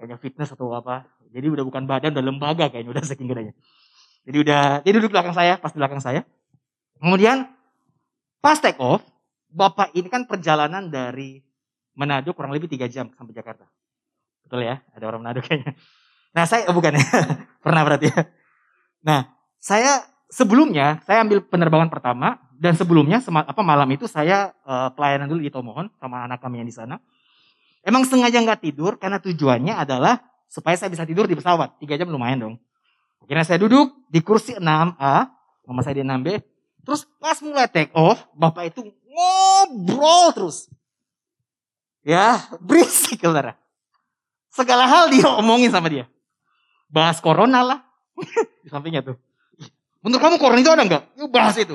Kayaknya 0.00 0.16
fitness 0.18 0.50
atau 0.52 0.72
apa. 0.74 1.06
Jadi 1.32 1.48
udah 1.48 1.64
bukan 1.64 1.88
badan, 1.88 2.12
udah 2.12 2.24
lembaga 2.24 2.68
kayaknya, 2.68 2.92
udah 2.92 3.04
saking 3.04 3.30
gedenya. 3.30 3.54
Jadi 4.28 4.36
udah, 4.44 4.62
dia 4.84 4.92
duduk 4.92 5.10
belakang 5.10 5.32
saya, 5.32 5.56
pas 5.56 5.72
di 5.72 5.78
belakang 5.80 6.02
saya. 6.02 6.22
Kemudian 7.00 7.48
pas 8.38 8.60
take 8.60 8.78
off, 8.78 9.02
bapak 9.48 9.96
ini 9.96 10.06
kan 10.12 10.28
perjalanan 10.28 10.92
dari 10.92 11.40
Manado 11.92 12.32
kurang 12.32 12.56
lebih 12.56 12.72
tiga 12.72 12.88
jam 12.88 13.12
sampai 13.16 13.36
Jakarta. 13.36 13.68
Betul 14.44 14.64
ya? 14.64 14.80
Ada 14.96 15.04
orang 15.08 15.24
Manado 15.24 15.40
kayaknya. 15.44 15.76
Nah 16.32 16.44
saya, 16.48 16.68
oh 16.68 16.76
bukan 16.76 16.96
ya. 16.96 17.04
Pernah 17.64 17.82
berarti 17.84 18.06
ya. 18.08 18.20
Nah 19.04 19.28
saya 19.60 20.04
sebelumnya, 20.32 21.04
saya 21.04 21.24
ambil 21.24 21.44
penerbangan 21.44 21.92
pertama. 21.92 22.40
Dan 22.62 22.78
sebelumnya, 22.78 23.18
apa 23.18 23.58
malam 23.66 23.90
itu 23.90 24.06
saya 24.06 24.54
uh, 24.62 24.94
pelayanan 24.94 25.26
dulu 25.26 25.42
di 25.42 25.50
Tomohon 25.50 25.90
sama 25.98 26.22
anak 26.22 26.38
kami 26.38 26.62
yang 26.62 26.68
di 26.70 26.76
sana. 26.78 27.02
Emang 27.82 28.06
sengaja 28.06 28.38
nggak 28.38 28.62
tidur 28.62 29.02
karena 29.02 29.18
tujuannya 29.18 29.74
adalah 29.74 30.22
supaya 30.46 30.78
saya 30.78 30.86
bisa 30.86 31.02
tidur 31.02 31.26
di 31.26 31.34
pesawat. 31.34 31.82
Tiga 31.82 31.98
jam 31.98 32.06
lumayan 32.06 32.38
dong. 32.38 32.54
Akhirnya 33.26 33.42
saya 33.42 33.58
duduk 33.58 34.06
di 34.06 34.22
kursi 34.22 34.54
6A, 34.54 35.14
mama 35.66 35.80
saya 35.82 35.98
di 35.98 36.06
6B. 36.06 36.38
Terus 36.86 37.02
pas 37.18 37.34
mulai 37.42 37.66
take 37.66 37.90
off, 37.98 38.30
bapak 38.30 38.70
itu 38.70 38.94
ngobrol 39.10 40.30
terus. 40.30 40.70
Ya, 42.06 42.46
berisik 42.62 43.26
saudara. 43.26 43.58
Segala 44.54 44.86
hal 44.86 45.10
dia 45.10 45.26
omongin 45.34 45.74
sama 45.74 45.90
dia. 45.90 46.06
Bahas 46.86 47.18
corona 47.18 47.66
lah. 47.66 47.78
di 48.62 48.70
sampingnya 48.70 49.02
tuh. 49.02 49.18
Menurut 49.98 50.22
kamu 50.22 50.36
corona 50.38 50.62
itu 50.62 50.70
ada 50.70 50.86
nggak? 50.86 51.02
Yuk 51.18 51.26
bahas 51.26 51.58
itu. 51.58 51.74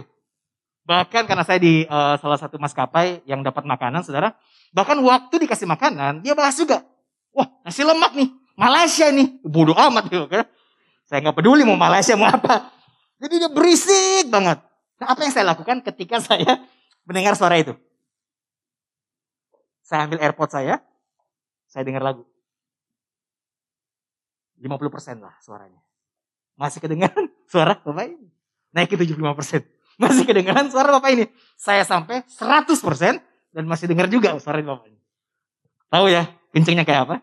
Bahkan 0.88 1.28
karena 1.28 1.44
saya 1.44 1.60
di 1.60 1.84
uh, 1.84 2.16
salah 2.16 2.40
satu 2.40 2.56
maskapai 2.56 3.20
yang 3.28 3.44
dapat 3.44 3.68
makanan, 3.68 4.08
saudara. 4.08 4.32
Bahkan 4.72 5.04
waktu 5.04 5.36
dikasih 5.44 5.68
makanan, 5.68 6.24
dia 6.24 6.32
bahas 6.32 6.56
juga. 6.56 6.80
Wah, 7.36 7.52
nasi 7.68 7.84
lemak 7.84 8.16
nih. 8.16 8.32
Malaysia 8.56 9.12
nih. 9.12 9.44
Bodoh 9.44 9.76
amat. 9.76 10.08
Gitu, 10.08 10.24
kan? 10.32 10.48
Saya 11.04 11.28
nggak 11.28 11.44
peduli 11.44 11.68
mau 11.68 11.76
Malaysia 11.76 12.16
mau 12.16 12.32
apa. 12.32 12.72
Jadi 13.20 13.36
dia 13.36 13.52
berisik 13.52 14.32
banget. 14.32 14.64
Nah, 15.04 15.08
apa 15.12 15.28
yang 15.28 15.34
saya 15.36 15.46
lakukan 15.52 15.84
ketika 15.92 16.24
saya 16.32 16.64
mendengar 17.04 17.36
suara 17.36 17.60
itu? 17.60 17.76
Saya 19.84 20.08
ambil 20.08 20.24
airpod 20.24 20.52
saya, 20.52 20.80
saya 21.68 21.84
dengar 21.84 22.04
lagu. 22.04 22.24
50% 24.58 25.20
lah 25.20 25.36
suaranya. 25.44 25.84
Masih 26.56 26.80
kedengaran 26.80 27.28
suara 27.52 27.76
Bapak 27.76 28.08
ini. 28.08 28.32
Naik 28.72 28.96
ke 28.96 28.98
75%. 29.00 29.77
Masih 29.98 30.24
kedengaran 30.30 30.70
suara 30.70 30.94
Bapak 30.94 31.10
ini. 31.14 31.26
Saya 31.58 31.82
sampai 31.82 32.22
100% 32.30 32.70
dan 33.54 33.64
masih 33.66 33.90
dengar 33.90 34.06
juga 34.10 34.38
suara 34.38 34.62
Bapak 34.62 34.88
ini. 34.94 35.00
Tahu 35.90 36.06
ya, 36.12 36.30
kencengnya 36.54 36.86
kayak 36.86 37.02
apa? 37.10 37.16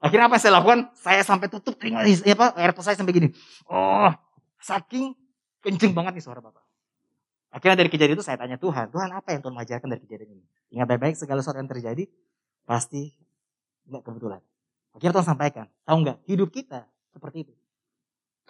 Akhirnya 0.00 0.26
apa 0.32 0.40
yang 0.40 0.42
saya 0.42 0.54
lakukan? 0.58 0.80
Saya 0.96 1.22
sampai 1.22 1.46
tutup 1.52 1.76
telinga 1.76 2.02
apa 2.02 2.56
airport 2.56 2.84
saya 2.88 2.96
sampai 2.96 3.12
gini. 3.12 3.28
Oh, 3.68 4.10
saking 4.58 5.12
kenceng 5.60 5.92
banget 5.92 6.16
nih 6.16 6.24
suara 6.24 6.40
Bapak. 6.40 6.64
Akhirnya 7.50 7.82
dari 7.84 7.90
kejadian 7.92 8.16
itu 8.16 8.24
saya 8.24 8.38
tanya 8.38 8.56
Tuhan, 8.56 8.94
Tuhan 8.94 9.10
apa 9.10 9.34
yang 9.34 9.42
Tuhan 9.42 9.54
mengajarkan 9.58 9.88
dari 9.90 10.00
kejadian 10.06 10.38
ini? 10.38 10.44
Ingat 10.72 10.86
baik-baik 10.86 11.14
segala 11.18 11.42
sesuatu 11.42 11.58
yang 11.58 11.68
terjadi 11.68 12.06
pasti 12.64 13.10
nggak 13.90 14.02
kebetulan. 14.06 14.40
Akhirnya 14.94 15.14
Tuhan 15.20 15.28
sampaikan, 15.34 15.66
tahu 15.82 15.96
nggak 16.06 16.18
hidup 16.30 16.48
kita 16.48 16.86
seperti 17.10 17.44
itu. 17.44 17.54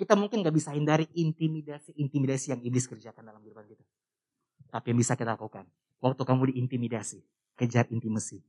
Kita 0.01 0.17
mungkin 0.17 0.41
gak 0.41 0.57
bisa 0.57 0.73
hindari 0.73 1.05
intimidasi-intimidasi 1.13 2.57
yang 2.57 2.61
iblis 2.65 2.89
kerjakan 2.89 3.21
dalam 3.21 3.45
kehidupan 3.45 3.69
kita. 3.69 3.85
Tapi 4.73 4.97
yang 4.97 4.99
bisa 5.05 5.13
kita 5.13 5.37
lakukan, 5.37 5.69
waktu 6.01 6.23
kamu 6.25 6.57
diintimidasi, 6.57 7.21
kejar 7.61 7.85
intimasi. 7.93 8.41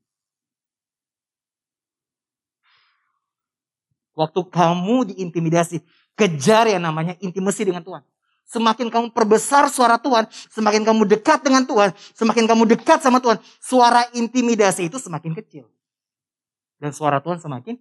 Waktu 4.15 4.39
kamu 4.47 5.11
diintimidasi, 5.11 5.83
kejar 6.15 6.71
yang 6.71 6.87
namanya 6.87 7.19
intimasi 7.19 7.67
dengan 7.67 7.83
Tuhan. 7.83 8.03
Semakin 8.47 8.87
kamu 8.87 9.11
perbesar 9.11 9.67
suara 9.67 9.99
Tuhan, 9.99 10.31
semakin 10.31 10.87
kamu 10.87 11.03
dekat 11.19 11.43
dengan 11.43 11.67
Tuhan, 11.67 11.91
semakin 12.15 12.47
kamu 12.47 12.63
dekat 12.79 13.03
sama 13.03 13.19
Tuhan, 13.19 13.43
suara 13.59 14.07
intimidasi 14.15 14.87
itu 14.87 14.99
semakin 15.03 15.35
kecil. 15.35 15.67
Dan 16.79 16.95
suara 16.95 17.19
Tuhan 17.19 17.43
semakin. 17.43 17.75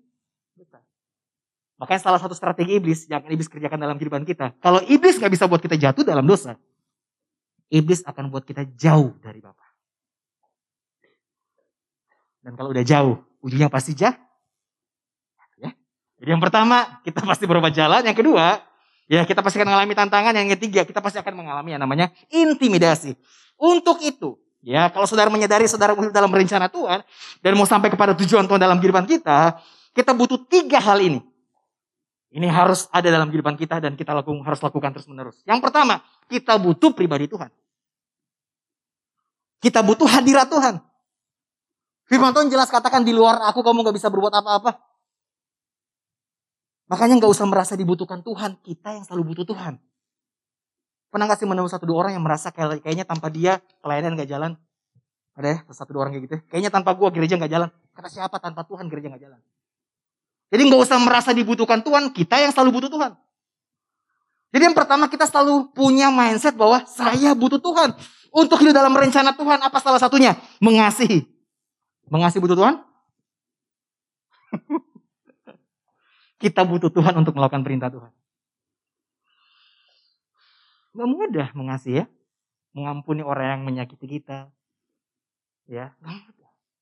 Makanya 1.81 2.01
salah 2.05 2.21
satu 2.21 2.37
strategi 2.37 2.77
iblis 2.77 3.09
yang 3.09 3.25
iblis 3.25 3.49
kerjakan 3.49 3.81
dalam 3.81 3.97
kehidupan 3.97 4.29
kita. 4.29 4.53
Kalau 4.61 4.85
iblis 4.85 5.17
nggak 5.17 5.33
bisa 5.33 5.49
buat 5.49 5.65
kita 5.65 5.81
jatuh 5.81 6.05
dalam 6.05 6.29
dosa, 6.29 6.61
iblis 7.73 8.05
akan 8.05 8.29
buat 8.29 8.45
kita 8.45 8.69
jauh 8.77 9.17
dari 9.25 9.41
Bapa. 9.41 9.65
Dan 12.45 12.53
kalau 12.53 12.77
udah 12.77 12.85
jauh, 12.85 13.17
ujungnya 13.41 13.73
pasti 13.73 13.97
jah. 13.97 14.13
Ya. 15.57 15.73
Jadi 16.21 16.29
yang 16.29 16.43
pertama, 16.45 17.01
kita 17.01 17.25
pasti 17.25 17.49
berubah 17.49 17.73
jalan. 17.73 18.05
Yang 18.05 18.29
kedua, 18.29 18.61
ya 19.09 19.25
kita 19.25 19.41
pasti 19.41 19.57
akan 19.61 19.73
mengalami 19.73 19.97
tantangan. 19.97 20.33
Yang 20.37 20.61
ketiga, 20.61 20.85
kita 20.85 21.01
pasti 21.01 21.17
akan 21.17 21.33
mengalami 21.33 21.73
yang 21.73 21.81
namanya 21.81 22.13
intimidasi. 22.29 23.17
Untuk 23.57 24.05
itu, 24.05 24.37
ya 24.61 24.93
kalau 24.93 25.09
saudara 25.09 25.33
menyadari 25.33 25.65
saudara 25.65 25.97
dalam 26.13 26.29
rencana 26.29 26.69
Tuhan 26.69 27.05
dan 27.41 27.53
mau 27.57 27.65
sampai 27.65 27.89
kepada 27.89 28.13
tujuan 28.17 28.45
Tuhan 28.45 28.61
dalam 28.61 28.77
kehidupan 28.81 29.05
kita, 29.05 29.61
kita 29.97 30.13
butuh 30.13 30.41
tiga 30.45 30.77
hal 30.77 31.01
ini. 31.01 31.30
Ini 32.31 32.47
harus 32.47 32.87
ada 32.95 33.11
dalam 33.11 33.27
kehidupan 33.27 33.59
kita 33.59 33.83
dan 33.83 33.99
kita 33.99 34.15
lakukan, 34.15 34.47
harus 34.47 34.63
lakukan 34.63 34.95
terus 34.95 35.11
menerus. 35.11 35.43
Yang 35.43 35.67
pertama, 35.67 35.99
kita 36.31 36.55
butuh 36.63 36.95
pribadi 36.95 37.27
Tuhan. 37.27 37.51
Kita 39.59 39.83
butuh 39.83 40.07
hadirat 40.07 40.47
Tuhan. 40.47 40.79
Firman 42.07 42.31
Tuhan 42.31 42.47
jelas 42.51 42.71
katakan 42.71 43.03
di 43.03 43.11
luar 43.11 43.43
aku 43.51 43.67
kamu 43.67 43.83
gak 43.83 43.97
bisa 43.99 44.09
berbuat 44.11 44.31
apa-apa. 44.31 44.79
Makanya 46.91 47.23
gak 47.23 47.35
usah 47.35 47.47
merasa 47.51 47.75
dibutuhkan 47.75 48.23
Tuhan. 48.23 48.63
Kita 48.63 48.95
yang 48.95 49.03
selalu 49.07 49.35
butuh 49.35 49.51
Tuhan. 49.51 49.79
Pernah 51.11 51.27
gak 51.27 51.39
sih 51.43 51.47
menemukan 51.51 51.79
satu 51.79 51.87
dua 51.91 52.07
orang 52.07 52.15
yang 52.15 52.23
merasa 52.23 52.55
kayak, 52.55 52.87
kayaknya 52.87 53.07
tanpa 53.07 53.27
dia 53.31 53.59
pelayanan 53.83 54.15
gak 54.15 54.31
jalan? 54.31 54.55
Ada 55.35 55.49
ya 55.51 55.59
satu 55.71 55.99
dua 55.99 56.07
orang 56.07 56.15
kayak 56.15 56.25
gitu. 56.31 56.37
Kayaknya 56.47 56.71
tanpa 56.71 56.91
gua 56.95 57.11
gereja 57.11 57.35
gak 57.35 57.51
jalan. 57.51 57.71
Kata 57.91 58.09
siapa 58.11 58.37
tanpa 58.39 58.63
Tuhan 58.67 58.87
gereja 58.87 59.11
gak 59.11 59.23
jalan? 59.23 59.41
Jadi 60.51 60.63
nggak 60.67 60.83
usah 60.83 60.99
merasa 60.99 61.31
dibutuhkan 61.31 61.79
Tuhan, 61.79 62.11
kita 62.11 62.43
yang 62.43 62.51
selalu 62.51 62.83
butuh 62.83 62.91
Tuhan. 62.91 63.15
Jadi 64.51 64.63
yang 64.67 64.75
pertama 64.75 65.07
kita 65.07 65.31
selalu 65.31 65.71
punya 65.71 66.11
mindset 66.11 66.59
bahwa 66.59 66.83
saya 66.91 67.39
butuh 67.39 67.63
Tuhan. 67.63 67.95
Untuk 68.31 68.63
hidup 68.63 68.75
dalam 68.75 68.95
rencana 68.95 69.35
Tuhan, 69.35 69.59
apa 69.63 69.79
salah 69.79 70.03
satunya? 70.03 70.35
Mengasihi. 70.59 71.27
Mengasihi 72.11 72.43
butuh 72.43 72.59
Tuhan? 72.59 72.75
kita 76.43 76.67
butuh 76.67 76.91
Tuhan 76.91 77.15
untuk 77.15 77.39
melakukan 77.39 77.63
perintah 77.63 77.91
Tuhan. 77.91 78.11
Gak 80.99 81.11
mudah 81.11 81.49
mengasihi 81.55 82.03
ya. 82.03 82.05
Mengampuni 82.75 83.23
orang 83.23 83.59
yang 83.59 83.63
menyakiti 83.67 84.19
kita. 84.19 84.51
Ya, 85.71 85.95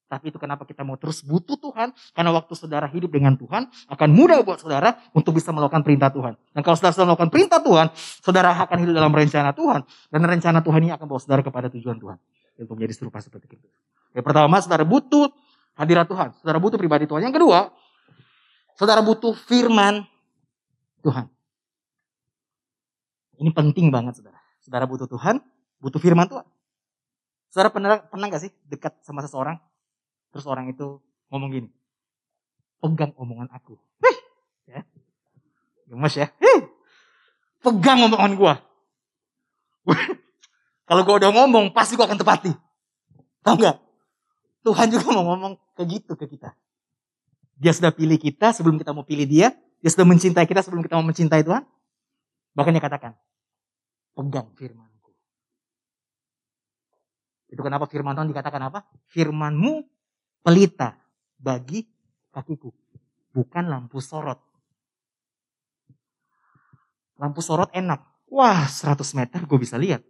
tapi 0.08 0.32
itu 0.32 0.40
kenapa 0.40 0.64
kita 0.64 0.80
mau 0.88 0.96
terus 0.96 1.20
butuh 1.20 1.60
Tuhan. 1.60 1.92
Karena 2.16 2.32
waktu 2.32 2.56
saudara 2.56 2.88
hidup 2.88 3.12
dengan 3.12 3.36
Tuhan, 3.36 3.68
akan 3.92 4.08
mudah 4.08 4.40
buat 4.40 4.64
saudara 4.64 4.96
untuk 5.12 5.36
bisa 5.36 5.52
melakukan 5.52 5.84
perintah 5.84 6.08
Tuhan. 6.08 6.32
Dan 6.56 6.60
kalau 6.64 6.76
saudara 6.80 6.96
sudah 6.96 7.06
melakukan 7.12 7.30
perintah 7.30 7.60
Tuhan, 7.60 7.86
saudara 8.24 8.56
akan 8.56 8.76
hidup 8.88 8.94
dalam 8.96 9.12
rencana 9.12 9.52
Tuhan. 9.52 9.84
Dan 10.08 10.20
rencana 10.24 10.58
Tuhan 10.64 10.80
ini 10.80 10.92
akan 10.96 11.04
bawa 11.04 11.20
saudara 11.20 11.44
kepada 11.44 11.68
tujuan 11.68 12.00
Tuhan. 12.00 12.16
Untuk 12.58 12.74
menjadi 12.80 12.94
serupa 12.96 13.20
seperti 13.20 13.60
itu. 13.60 13.68
Yang 14.16 14.24
pertama, 14.24 14.56
saudara 14.64 14.82
butuh 14.82 15.28
hadirat 15.76 16.08
Tuhan. 16.08 16.28
Saudara 16.40 16.58
butuh 16.58 16.80
pribadi 16.80 17.04
Tuhan. 17.04 17.28
Yang 17.28 17.44
kedua, 17.44 17.68
saudara 18.80 19.04
butuh 19.04 19.36
firman 19.44 20.08
Tuhan. 21.04 21.28
Ini 23.38 23.52
penting 23.52 23.92
banget 23.92 24.18
saudara. 24.18 24.40
Saudara 24.64 24.88
butuh 24.88 25.06
Tuhan, 25.06 25.38
butuh 25.78 26.00
firman 26.00 26.26
Tuhan. 26.26 26.48
Saudara 27.52 27.68
pernah, 27.70 28.00
pernah 28.02 28.26
gak 28.32 28.42
sih 28.48 28.52
dekat 28.66 28.98
sama 29.04 29.22
seseorang 29.22 29.56
Terus 30.32 30.44
orang 30.44 30.68
itu 30.68 31.00
ngomong 31.32 31.50
gini, 31.52 31.68
pegang 32.80 33.12
omongan 33.16 33.48
aku. 33.52 33.76
Hih, 34.04 34.18
ya. 34.68 34.80
Gemes 35.88 36.14
ya. 36.14 36.26
Hih, 36.38 36.68
pegang 37.64 38.04
omongan 38.04 38.32
gua. 38.36 38.54
Kalau 40.88 41.02
gua 41.04 41.16
udah 41.20 41.30
ngomong, 41.32 41.72
pasti 41.72 41.96
gua 41.96 42.08
akan 42.08 42.20
tepati. 42.20 42.52
Tahu 43.44 43.54
nggak? 43.56 43.76
Tuhan 44.66 44.86
juga 44.92 45.06
mau 45.16 45.24
ngomong 45.32 45.56
ke 45.78 45.82
gitu 45.88 46.12
ke 46.18 46.28
kita. 46.28 46.52
Dia 47.58 47.72
sudah 47.74 47.90
pilih 47.90 48.20
kita 48.20 48.52
sebelum 48.52 48.78
kita 48.78 48.92
mau 48.92 49.02
pilih 49.02 49.24
dia. 49.24 49.56
Dia 49.80 49.90
sudah 49.94 50.06
mencintai 50.06 50.46
kita 50.46 50.60
sebelum 50.62 50.82
kita 50.84 50.98
mau 50.98 51.06
mencintai 51.06 51.42
Tuhan. 51.42 51.64
Bahkan 52.54 52.72
dia 52.74 52.82
katakan, 52.82 53.12
pegang 54.18 54.50
firmanku. 54.58 55.14
Itu 57.48 57.62
kenapa 57.62 57.86
firman 57.86 58.18
Tuhan 58.18 58.28
dikatakan 58.28 58.60
apa? 58.66 58.84
Firmanmu 59.08 59.86
pelita 60.42 60.98
bagi 61.38 61.86
kakiku, 62.34 62.70
bukan 63.32 63.64
lampu 63.70 64.02
sorot. 64.02 64.38
Lampu 67.18 67.42
sorot 67.42 67.70
enak. 67.74 68.00
Wah, 68.28 68.68
100 68.68 69.02
meter 69.16 69.40
gue 69.42 69.58
bisa 69.58 69.74
lihat. 69.80 70.04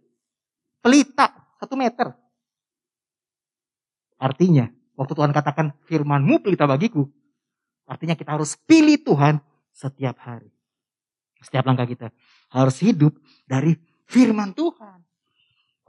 Pelita, 0.83 1.55
1 1.57 1.73
meter. 1.79 2.13
Artinya, 4.19 4.67
waktu 4.99 5.13
Tuhan 5.15 5.31
katakan 5.31 5.71
firmanmu 5.87 6.43
pelita 6.43 6.67
bagiku, 6.67 7.07
artinya 7.87 8.19
kita 8.19 8.35
harus 8.35 8.59
pilih 8.67 8.99
Tuhan 8.99 9.39
setiap 9.71 10.19
hari. 10.19 10.51
Setiap 11.39 11.63
langkah 11.63 11.87
kita 11.87 12.11
harus 12.51 12.75
hidup 12.83 13.15
dari 13.47 13.79
firman 14.11 14.51
Tuhan. 14.51 14.99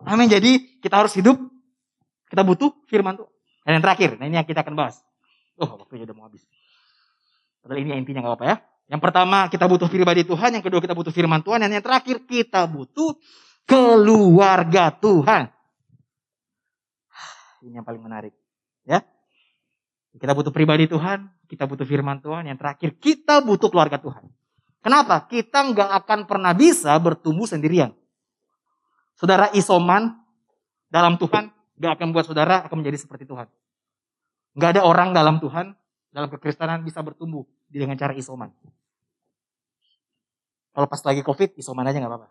Amin. 0.07 0.31
Jadi 0.31 0.79
kita 0.79 1.03
harus 1.03 1.13
hidup, 1.19 1.37
kita 2.31 2.47
butuh 2.47 2.71
firman 2.87 3.19
Tuhan. 3.19 3.33
Dan 3.65 3.79
yang 3.79 3.85
terakhir, 3.85 4.17
nah 4.17 4.27
ini 4.27 4.41
yang 4.41 4.49
kita 4.49 4.65
akan 4.65 4.75
bahas. 4.75 5.05
Oh, 5.61 5.77
waktunya 5.77 6.09
udah 6.09 6.17
mau 6.17 6.27
habis. 6.27 6.43
Padahal 7.61 7.85
ini 7.85 7.93
intinya 7.93 8.25
nggak 8.25 8.33
apa-apa 8.33 8.47
ya. 8.49 8.57
Yang 8.91 9.01
pertama 9.07 9.47
kita 9.47 9.65
butuh 9.71 9.87
pribadi 9.87 10.23
Tuhan, 10.25 10.51
yang 10.57 10.65
kedua 10.65 10.81
kita 10.83 10.97
butuh 10.97 11.13
firman 11.13 11.45
Tuhan, 11.45 11.63
dan 11.63 11.71
yang 11.71 11.85
terakhir 11.85 12.25
kita 12.25 12.67
butuh 12.67 13.15
keluarga 13.69 14.91
Tuhan. 14.91 15.47
Ini 17.69 17.79
yang 17.79 17.87
paling 17.87 18.03
menarik. 18.03 18.35
Ya. 18.83 19.05
Kita 20.11 20.35
butuh 20.35 20.51
pribadi 20.51 20.91
Tuhan, 20.91 21.31
kita 21.47 21.71
butuh 21.71 21.87
firman 21.87 22.19
Tuhan, 22.19 22.51
yang 22.51 22.59
terakhir 22.59 22.99
kita 22.99 23.47
butuh 23.47 23.71
keluarga 23.71 24.03
Tuhan. 24.03 24.27
Kenapa? 24.81 25.29
Kita 25.29 25.71
nggak 25.71 25.91
akan 26.03 26.21
pernah 26.27 26.57
bisa 26.57 26.97
bertumbuh 26.99 27.47
sendirian. 27.47 27.95
Saudara 29.15 29.53
isoman 29.53 30.17
dalam 30.89 31.21
Tuhan 31.21 31.53
nggak 31.81 31.93
akan 31.97 32.09
buat 32.13 32.29
saudara 32.29 32.69
akan 32.69 32.85
menjadi 32.85 33.01
seperti 33.01 33.25
Tuhan. 33.25 33.49
Nggak 34.53 34.71
ada 34.77 34.83
orang 34.85 35.17
dalam 35.17 35.41
Tuhan, 35.41 35.73
dalam 36.13 36.29
kekristenan 36.29 36.85
bisa 36.85 37.01
bertumbuh 37.01 37.49
dengan 37.73 37.97
cara 37.97 38.13
isoman. 38.13 38.53
Kalau 40.77 40.87
pas 40.87 41.01
lagi 41.03 41.25
COVID, 41.25 41.57
isoman 41.57 41.89
aja 41.89 41.97
nggak 41.99 42.13
apa-apa. 42.13 42.29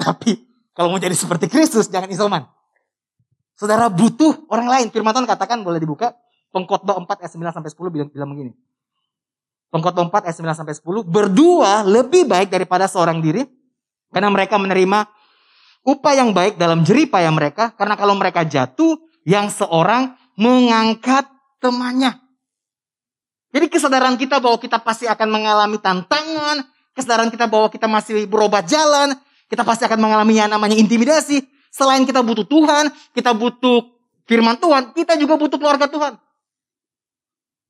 Tapi 0.00 0.32
kalau 0.72 0.88
mau 0.96 1.00
jadi 1.00 1.12
seperti 1.12 1.52
Kristus, 1.52 1.86
jangan 1.92 2.08
isoman. 2.08 2.42
Saudara 3.54 3.92
butuh 3.92 4.48
orang 4.48 4.66
lain. 4.66 4.86
Firman 4.88 5.12
Tuhan 5.12 5.28
katakan 5.28 5.60
boleh 5.60 5.78
dibuka. 5.78 6.16
Pengkhotbah 6.52 6.96
4 7.00 7.24
ayat 7.24 7.32
9 7.32 7.56
sampai 7.56 7.70
10 7.70 7.94
bilang, 7.94 8.08
bilang 8.12 8.28
begini. 8.32 8.52
Pengkhotbah 9.72 10.04
4 10.08 10.28
ayat 10.28 10.36
9 10.36 10.58
sampai 10.58 10.74
10. 10.76 11.04
Berdua 11.04 11.84
lebih 11.84 12.28
baik 12.28 12.52
daripada 12.52 12.88
seorang 12.88 13.20
diri. 13.20 13.44
Karena 14.12 14.28
mereka 14.28 14.60
menerima 14.60 15.08
upah 15.82 16.14
yang 16.14 16.30
baik 16.34 16.58
dalam 16.58 16.86
jeripaya 16.86 17.30
mereka. 17.30 17.74
Karena 17.74 17.94
kalau 17.98 18.14
mereka 18.18 18.42
jatuh, 18.46 18.98
yang 19.22 19.50
seorang 19.50 20.18
mengangkat 20.34 21.26
temannya. 21.62 22.18
Jadi 23.52 23.66
kesadaran 23.68 24.16
kita 24.16 24.40
bahwa 24.40 24.56
kita 24.58 24.80
pasti 24.80 25.04
akan 25.04 25.28
mengalami 25.28 25.76
tantangan, 25.78 26.64
kesadaran 26.96 27.28
kita 27.28 27.46
bahwa 27.46 27.68
kita 27.68 27.84
masih 27.86 28.24
berobat 28.24 28.64
jalan, 28.64 29.12
kita 29.52 29.62
pasti 29.62 29.84
akan 29.84 30.00
mengalami 30.00 30.40
yang 30.40 30.48
namanya 30.48 30.74
intimidasi. 30.74 31.44
Selain 31.68 32.04
kita 32.08 32.24
butuh 32.24 32.48
Tuhan, 32.48 32.88
kita 33.12 33.36
butuh 33.36 33.92
firman 34.24 34.56
Tuhan, 34.56 34.96
kita 34.96 35.20
juga 35.20 35.36
butuh 35.36 35.60
keluarga 35.60 35.88
Tuhan. 35.88 36.16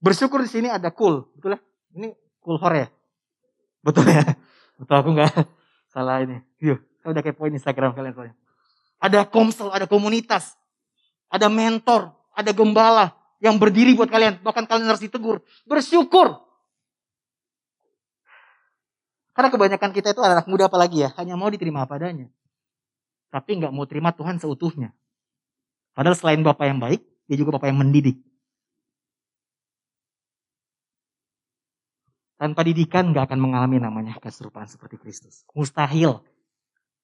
Bersyukur 0.02 0.42
di 0.42 0.50
sini 0.50 0.68
ada 0.70 0.90
cool, 0.94 1.26
betul 1.34 1.58
ya? 1.58 1.60
Ini 1.94 2.08
cool 2.42 2.58
hore 2.58 2.78
ya? 2.78 2.88
Betul 3.82 4.06
ya? 4.10 4.22
Betul 4.78 4.96
aku 4.98 5.10
nggak 5.14 5.30
salah 5.90 6.22
ini. 6.22 6.42
Yuk, 6.62 6.78
saya 7.02 7.10
udah 7.18 7.22
kepoin 7.26 7.50
Instagram 7.50 7.98
kalian 7.98 8.14
soalnya. 8.14 8.36
Ada 9.02 9.26
komsel, 9.26 9.74
ada 9.74 9.90
komunitas, 9.90 10.54
ada 11.26 11.50
mentor, 11.50 12.14
ada 12.30 12.54
gembala 12.54 13.10
yang 13.42 13.58
berdiri 13.58 13.98
buat 13.98 14.06
kalian. 14.06 14.38
Bahkan 14.46 14.70
kalian 14.70 14.86
harus 14.86 15.02
ditegur. 15.02 15.42
Bersyukur. 15.66 16.38
Karena 19.34 19.48
kebanyakan 19.50 19.90
kita 19.90 20.14
itu 20.14 20.22
anak 20.22 20.46
muda 20.46 20.70
apalagi 20.70 21.02
ya, 21.02 21.10
hanya 21.18 21.34
mau 21.34 21.50
diterima 21.50 21.82
apa 21.82 21.98
adanya. 21.98 22.30
Tapi 23.32 23.58
nggak 23.58 23.72
mau 23.74 23.88
terima 23.88 24.14
Tuhan 24.14 24.38
seutuhnya. 24.38 24.94
Padahal 25.96 26.14
selain 26.14 26.44
Bapak 26.44 26.68
yang 26.68 26.78
baik, 26.78 27.02
dia 27.26 27.36
juga 27.40 27.58
Bapak 27.58 27.72
yang 27.72 27.80
mendidik. 27.80 28.20
Tanpa 32.36 32.60
didikan 32.62 33.10
nggak 33.10 33.32
akan 33.32 33.40
mengalami 33.40 33.80
namanya 33.80 34.14
keserupaan 34.20 34.68
seperti 34.68 35.00
Kristus. 35.00 35.48
Mustahil. 35.56 36.20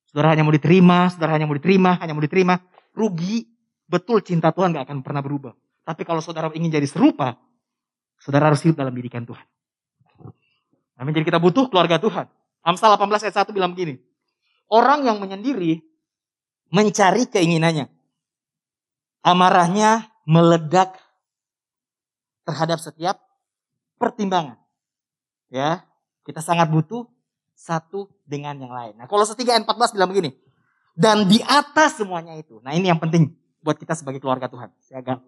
Saudara 0.09 0.33
hanya 0.33 0.41
mau 0.41 0.55
diterima, 0.57 1.13
saudara 1.13 1.37
hanya 1.37 1.45
mau 1.45 1.57
diterima, 1.57 2.01
hanya 2.01 2.17
mau 2.17 2.25
diterima. 2.25 2.57
Rugi. 2.97 3.45
Betul 3.89 4.21
cinta 4.25 4.53
Tuhan 4.53 4.73
nggak 4.73 4.85
akan 4.89 4.99
pernah 5.05 5.21
berubah. 5.25 5.53
Tapi 5.85 6.05
kalau 6.05 6.21
saudara 6.21 6.53
ingin 6.53 6.69
jadi 6.69 6.85
serupa, 6.85 7.41
saudara 8.21 8.53
harus 8.53 8.61
hidup 8.65 8.77
dalam 8.77 8.93
didikan 8.93 9.25
Tuhan. 9.25 9.45
Amin. 11.01 11.13
Jadi 11.17 11.25
kita 11.29 11.41
butuh 11.41 11.69
keluarga 11.73 11.97
Tuhan. 11.97 12.29
Amsal 12.61 12.93
18 12.99 13.25
ayat 13.29 13.37
1 13.49 13.57
bilang 13.57 13.73
begini. 13.73 13.97
Orang 14.69 15.09
yang 15.09 15.17
menyendiri 15.17 15.81
mencari 16.69 17.25
keinginannya. 17.29 17.89
Amarahnya 19.25 20.13
meledak 20.29 21.01
terhadap 22.45 22.81
setiap 22.81 23.21
pertimbangan. 23.97 24.61
Ya, 25.49 25.89
kita 26.29 26.45
sangat 26.45 26.69
butuh 26.69 27.09
satu 27.59 28.07
dengan 28.23 28.55
yang 28.55 28.71
lain. 28.71 28.95
Nah, 28.95 29.11
kalau 29.11 29.27
setiga 29.27 29.59
ayat 29.59 29.67
14 29.67 29.99
bilang 29.99 30.15
begini. 30.15 30.31
Dan 30.95 31.27
di 31.27 31.43
atas 31.43 31.99
semuanya 31.99 32.39
itu. 32.39 32.63
Nah, 32.63 32.75
ini 32.75 32.87
yang 32.87 33.03
penting 33.03 33.35
buat 33.63 33.75
kita 33.75 33.99
sebagai 33.99 34.23
keluarga 34.23 34.47
Tuhan. 34.47 34.71
Saya 34.79 35.03
agak 35.03 35.19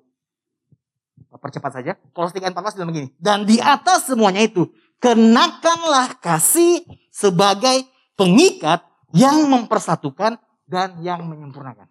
percepat 1.43 1.73
saja. 1.75 1.93
Kalau 2.15 2.27
setiga 2.31 2.47
ayat 2.47 2.55
14 2.55 2.79
bilang 2.79 2.91
begini. 2.95 3.09
Dan 3.19 3.43
di 3.47 3.59
atas 3.59 4.07
semuanya 4.07 4.43
itu, 4.47 4.71
kenakanlah 5.03 6.19
kasih 6.23 6.87
sebagai 7.11 7.87
pengikat 8.15 8.83
yang 9.11 9.51
mempersatukan 9.51 10.39
dan 10.71 10.99
yang 11.03 11.27
menyempurnakan. 11.27 11.91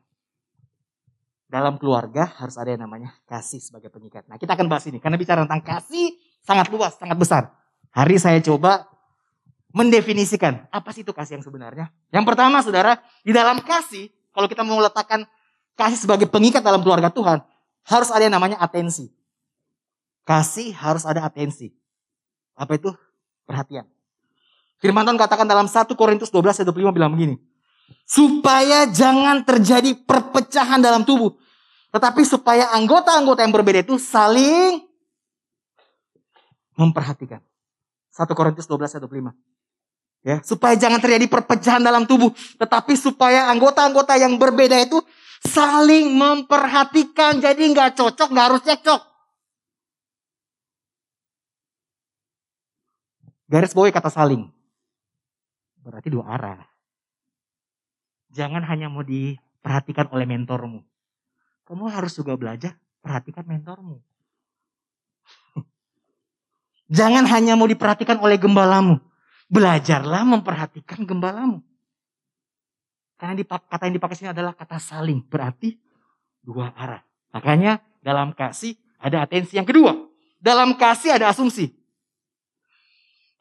Dalam 1.50 1.82
keluarga 1.82 2.30
harus 2.40 2.56
ada 2.56 2.72
yang 2.72 2.86
namanya 2.86 3.16
kasih 3.26 3.60
sebagai 3.60 3.90
pengikat. 3.90 4.28
Nah 4.30 4.38
kita 4.38 4.54
akan 4.54 4.70
bahas 4.70 4.86
ini. 4.86 5.02
Karena 5.02 5.18
bicara 5.18 5.44
tentang 5.44 5.66
kasih 5.66 6.14
sangat 6.46 6.70
luas, 6.70 6.94
sangat 6.96 7.18
besar. 7.18 7.44
Hari 7.90 8.22
saya 8.22 8.38
coba 8.44 8.89
mendefinisikan 9.70 10.66
apa 10.74 10.90
sih 10.94 11.06
itu 11.06 11.14
kasih 11.14 11.40
yang 11.40 11.46
sebenarnya. 11.46 11.94
Yang 12.10 12.26
pertama 12.26 12.58
saudara, 12.66 12.98
di 13.22 13.30
dalam 13.30 13.62
kasih, 13.62 14.10
kalau 14.34 14.50
kita 14.50 14.66
mau 14.66 14.82
meletakkan 14.82 15.26
kasih 15.78 16.10
sebagai 16.10 16.26
pengikat 16.26 16.66
dalam 16.66 16.82
keluarga 16.82 17.14
Tuhan, 17.14 17.46
harus 17.86 18.10
ada 18.10 18.26
yang 18.26 18.36
namanya 18.36 18.58
atensi. 18.58 19.14
Kasih 20.26 20.74
harus 20.78 21.06
ada 21.06 21.26
atensi. 21.26 21.74
Apa 22.54 22.78
itu? 22.78 22.94
Perhatian. 23.50 23.88
Firman 24.80 25.04
Tuhan 25.04 25.20
katakan 25.20 25.48
dalam 25.48 25.68
1 25.68 25.90
Korintus 25.98 26.30
12 26.32 26.62
ayat 26.62 26.68
25 26.70 26.96
bilang 26.96 27.12
begini. 27.12 27.36
Supaya 28.06 28.86
jangan 28.90 29.42
terjadi 29.42 29.98
perpecahan 30.06 30.80
dalam 30.80 31.02
tubuh. 31.02 31.34
Tetapi 31.90 32.22
supaya 32.22 32.70
anggota-anggota 32.78 33.42
yang 33.42 33.54
berbeda 33.54 33.82
itu 33.82 33.98
saling 33.98 34.86
memperhatikan. 36.78 37.42
1 38.14 38.30
Korintus 38.38 38.70
12 38.70 38.98
ayat 38.98 39.04
25. 39.04 39.34
Ya, 40.20 40.44
supaya 40.44 40.76
jangan 40.76 41.00
terjadi 41.00 41.32
perpecahan 41.32 41.80
dalam 41.80 42.04
tubuh, 42.04 42.36
tetapi 42.60 42.92
supaya 43.00 43.48
anggota-anggota 43.56 44.20
yang 44.20 44.36
berbeda 44.36 44.76
itu 44.84 45.00
saling 45.48 46.12
memperhatikan. 46.12 47.40
Jadi 47.40 47.64
nggak 47.72 47.96
cocok, 47.96 48.28
nggak 48.28 48.48
harus 48.52 48.62
cekcok. 48.68 49.02
Garis 53.50 53.74
bawahi 53.74 53.96
kata 53.96 54.12
saling. 54.14 54.46
Berarti 55.82 56.12
dua 56.12 56.38
arah. 56.38 56.62
Jangan 58.30 58.62
hanya 58.70 58.94
mau 58.94 59.02
diperhatikan 59.02 60.12
oleh 60.14 60.30
mentormu. 60.30 60.86
Kamu 61.66 61.90
harus 61.90 62.14
juga 62.14 62.38
belajar 62.38 62.78
perhatikan 63.02 63.48
mentormu. 63.50 64.04
Jangan 66.98 67.26
hanya 67.26 67.58
mau 67.58 67.66
diperhatikan 67.66 68.22
oleh 68.22 68.38
gembalamu. 68.38 69.02
Belajarlah 69.50 70.24
memperhatikan 70.30 71.02
gembalamu. 71.10 71.66
Karena 73.18 73.36
kata 73.44 73.90
yang 73.90 73.96
dipakai 73.98 74.16
sini 74.16 74.30
adalah 74.30 74.54
kata 74.54 74.78
saling. 74.78 75.26
Berarti 75.26 75.76
dua 76.40 76.72
arah. 76.78 77.02
Makanya 77.34 77.82
dalam 78.00 78.32
kasih 78.32 78.78
ada 79.02 79.26
atensi. 79.26 79.58
Yang 79.58 79.74
kedua, 79.74 79.92
dalam 80.38 80.78
kasih 80.78 81.18
ada 81.18 81.34
asumsi. 81.34 81.74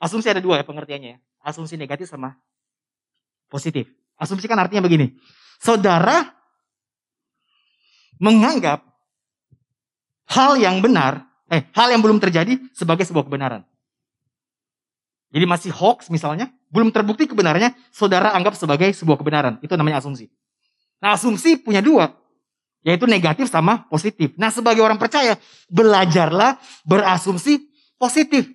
Asumsi 0.00 0.32
ada 0.32 0.40
dua 0.40 0.58
ya 0.58 0.64
pengertiannya. 0.64 1.10
Ya. 1.14 1.18
Asumsi 1.44 1.76
negatif 1.76 2.08
sama 2.08 2.40
positif. 3.52 3.86
Asumsi 4.16 4.48
kan 4.48 4.58
artinya 4.58 4.80
begini. 4.80 5.12
Saudara 5.60 6.24
menganggap 8.16 8.82
hal 10.32 10.56
yang 10.56 10.80
benar 10.80 11.28
eh 11.48 11.68
hal 11.76 11.92
yang 11.92 12.00
belum 12.00 12.18
terjadi 12.18 12.56
sebagai 12.72 13.04
sebuah 13.04 13.28
kebenaran. 13.28 13.67
Jadi 15.28 15.44
masih 15.44 15.70
hoax 15.72 16.08
misalnya, 16.08 16.48
belum 16.72 16.88
terbukti 16.88 17.28
kebenarannya, 17.28 17.76
saudara 17.92 18.32
anggap 18.32 18.56
sebagai 18.56 18.88
sebuah 18.96 19.20
kebenaran. 19.20 19.60
Itu 19.60 19.76
namanya 19.76 20.00
asumsi. 20.00 20.32
Nah 21.04 21.14
asumsi 21.14 21.60
punya 21.60 21.84
dua, 21.84 22.10
yaitu 22.80 23.04
negatif 23.04 23.52
sama 23.52 23.84
positif. 23.92 24.32
Nah 24.40 24.48
sebagai 24.48 24.80
orang 24.80 24.96
percaya, 24.96 25.36
belajarlah 25.68 26.56
berasumsi 26.88 27.68
positif. 28.00 28.48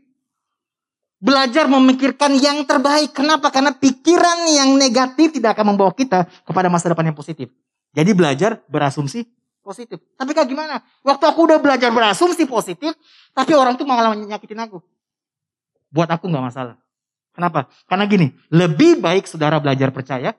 Belajar 1.24 1.72
memikirkan 1.72 2.36
yang 2.36 2.68
terbaik. 2.68 3.16
Kenapa? 3.16 3.48
Karena 3.48 3.72
pikiran 3.72 4.44
yang 4.50 4.76
negatif 4.76 5.40
tidak 5.40 5.56
akan 5.56 5.72
membawa 5.72 5.96
kita 5.96 6.28
kepada 6.44 6.68
masa 6.68 6.92
depan 6.92 7.08
yang 7.08 7.16
positif. 7.16 7.48
Jadi 7.96 8.12
belajar 8.12 8.60
berasumsi 8.68 9.24
positif. 9.64 10.04
Tapi 10.20 10.36
kak 10.36 10.50
gimana? 10.52 10.84
Waktu 11.00 11.24
aku 11.24 11.48
udah 11.48 11.64
belajar 11.64 11.94
berasumsi 11.96 12.44
positif, 12.44 12.92
tapi 13.32 13.56
orang 13.56 13.80
tuh 13.80 13.88
malah 13.88 14.12
nyakitin 14.12 14.68
aku. 14.68 14.84
Buat 15.94 16.10
aku 16.10 16.26
nggak 16.26 16.46
masalah. 16.50 16.76
Kenapa? 17.38 17.70
Karena 17.86 18.10
gini, 18.10 18.34
lebih 18.50 18.98
baik 18.98 19.30
saudara 19.30 19.62
belajar 19.62 19.94
percaya, 19.94 20.34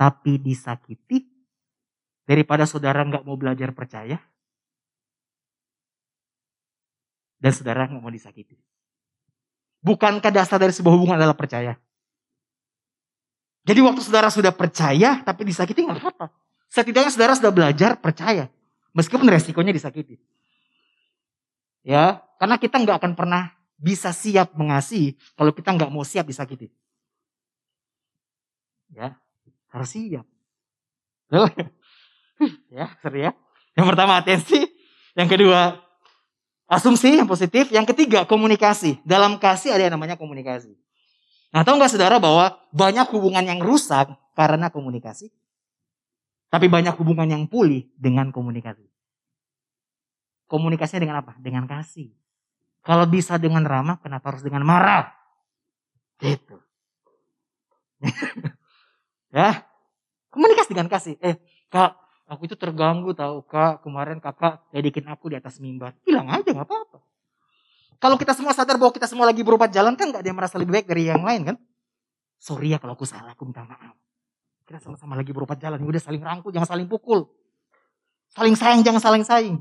tapi 0.00 0.40
disakiti, 0.40 1.28
daripada 2.24 2.64
saudara 2.64 3.04
nggak 3.04 3.24
mau 3.28 3.36
belajar 3.36 3.76
percaya, 3.76 4.16
dan 7.40 7.52
saudara 7.52 7.84
nggak 7.88 8.00
mau 8.00 8.12
disakiti. 8.12 8.56
Bukankah 9.80 10.32
dasar 10.32 10.60
dari 10.60 10.72
sebuah 10.72 10.92
hubungan 10.92 11.16
adalah 11.16 11.36
percaya? 11.36 11.76
Jadi 13.64 13.80
waktu 13.84 14.00
saudara 14.00 14.32
sudah 14.32 14.52
percaya 14.52 15.20
tapi 15.20 15.44
disakiti 15.44 15.84
nggak 15.84 16.00
apa-apa. 16.00 16.32
Setidaknya 16.72 17.12
saudara 17.12 17.32
sudah 17.36 17.52
belajar 17.52 17.96
percaya. 18.00 18.48
Meskipun 18.92 19.28
resikonya 19.28 19.72
disakiti. 19.72 20.20
Ya, 21.80 22.20
karena 22.36 22.60
kita 22.60 22.76
nggak 22.76 23.00
akan 23.00 23.12
pernah 23.16 23.59
bisa 23.80 24.12
siap 24.12 24.52
mengasihi 24.52 25.16
kalau 25.32 25.56
kita 25.56 25.72
nggak 25.72 25.88
mau 25.88 26.04
siap 26.04 26.28
disakiti. 26.28 26.68
Ya, 28.92 29.16
harus 29.72 29.88
siap. 29.88 30.28
ya, 32.76 32.86
seru 33.00 33.18
ya. 33.24 33.32
Yang 33.72 33.86
pertama 33.88 34.20
atensi, 34.20 34.60
yang 35.16 35.30
kedua 35.30 35.80
asumsi 36.70 37.16
yang 37.16 37.26
positif, 37.26 37.72
yang 37.72 37.88
ketiga 37.88 38.28
komunikasi. 38.28 39.00
Dalam 39.02 39.40
kasih 39.40 39.72
ada 39.72 39.88
yang 39.88 39.94
namanya 39.96 40.20
komunikasi. 40.20 40.76
Nah, 41.50 41.66
tahu 41.66 41.82
nggak 41.82 41.90
saudara 41.90 42.22
bahwa 42.22 42.54
banyak 42.70 43.10
hubungan 43.10 43.42
yang 43.42 43.58
rusak 43.58 44.14
karena 44.38 44.70
komunikasi? 44.70 45.34
Tapi 46.50 46.66
banyak 46.66 46.94
hubungan 46.98 47.26
yang 47.26 47.42
pulih 47.46 47.90
dengan 47.98 48.30
komunikasi. 48.30 48.86
Komunikasinya 50.50 51.02
dengan 51.02 51.18
apa? 51.22 51.38
Dengan 51.38 51.66
kasih. 51.66 52.10
Kalau 52.80 53.04
bisa 53.08 53.36
dengan 53.36 53.62
ramah, 53.64 54.00
kenapa 54.00 54.32
harus 54.32 54.44
dengan 54.44 54.64
marah? 54.64 55.12
Gitu. 56.20 56.56
ya, 59.36 59.64
komunikasi 60.32 60.72
dengan 60.72 60.88
kasih. 60.88 61.20
Eh, 61.20 61.36
kak, 61.68 62.00
Aku 62.30 62.46
itu 62.46 62.54
terganggu 62.54 63.10
tahu 63.10 63.42
kak, 63.42 63.82
kemarin 63.82 64.22
kakak 64.22 64.62
ledekin 64.70 65.02
aku 65.10 65.34
di 65.34 65.36
atas 65.42 65.58
mimbar. 65.58 65.98
Bilang 66.06 66.30
aja 66.30 66.46
nggak 66.46 66.62
apa-apa. 66.62 67.02
Kalau 67.98 68.14
kita 68.14 68.38
semua 68.38 68.54
sadar 68.54 68.78
bahwa 68.78 68.94
kita 68.94 69.10
semua 69.10 69.26
lagi 69.26 69.42
berobat 69.42 69.74
jalan 69.74 69.98
kan 69.98 70.14
nggak 70.14 70.22
ada 70.22 70.28
yang 70.30 70.38
merasa 70.38 70.54
lebih 70.54 70.78
baik 70.78 70.86
dari 70.86 71.10
yang 71.10 71.26
lain 71.26 71.42
kan? 71.42 71.56
Sorry 72.38 72.70
ya 72.70 72.78
kalau 72.78 72.94
aku 72.94 73.02
salah, 73.02 73.34
aku 73.34 73.50
minta 73.50 73.66
maaf. 73.66 73.98
Kita 74.62 74.78
sama-sama 74.78 75.18
lagi 75.18 75.34
berobat 75.34 75.58
jalan, 75.58 75.82
udah 75.82 75.98
saling 75.98 76.22
rangkul, 76.22 76.54
jangan 76.54 76.70
saling 76.70 76.86
pukul. 76.86 77.26
Saling 78.30 78.54
sayang, 78.54 78.86
jangan 78.86 79.02
saling 79.02 79.26
saing. 79.26 79.56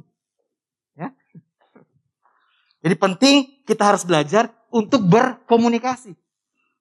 Jadi 2.79 2.95
penting 2.95 3.35
kita 3.67 3.93
harus 3.93 4.07
belajar 4.07 4.47
untuk 4.71 5.03
berkomunikasi. 5.03 6.15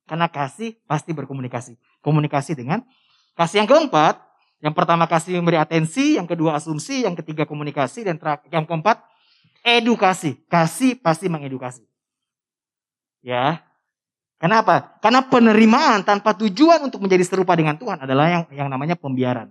Karena 0.08 0.30
kasih 0.30 0.78
pasti 0.88 1.12
berkomunikasi. 1.12 1.76
Komunikasi 2.00 2.56
dengan 2.56 2.86
kasih 3.34 3.62
yang 3.64 3.68
keempat, 3.68 4.22
yang 4.62 4.72
pertama 4.72 5.04
kasih 5.04 5.38
memberi 5.38 5.58
atensi, 5.60 6.16
yang 6.16 6.24
kedua 6.24 6.56
asumsi, 6.56 7.04
yang 7.04 7.14
ketiga 7.18 7.44
komunikasi, 7.44 8.06
dan 8.06 8.16
yang 8.48 8.64
keempat 8.64 9.04
edukasi. 9.66 10.38
Kasih 10.48 10.96
pasti 10.98 11.28
mengedukasi. 11.28 11.84
Ya. 13.20 13.62
Kenapa? 14.38 14.94
Karena 15.02 15.26
penerimaan 15.26 16.06
tanpa 16.06 16.30
tujuan 16.38 16.78
untuk 16.86 17.02
menjadi 17.02 17.26
serupa 17.26 17.58
dengan 17.58 17.74
Tuhan 17.74 17.98
adalah 18.06 18.30
yang 18.30 18.44
yang 18.54 18.68
namanya 18.70 18.94
pembiaran. 18.94 19.50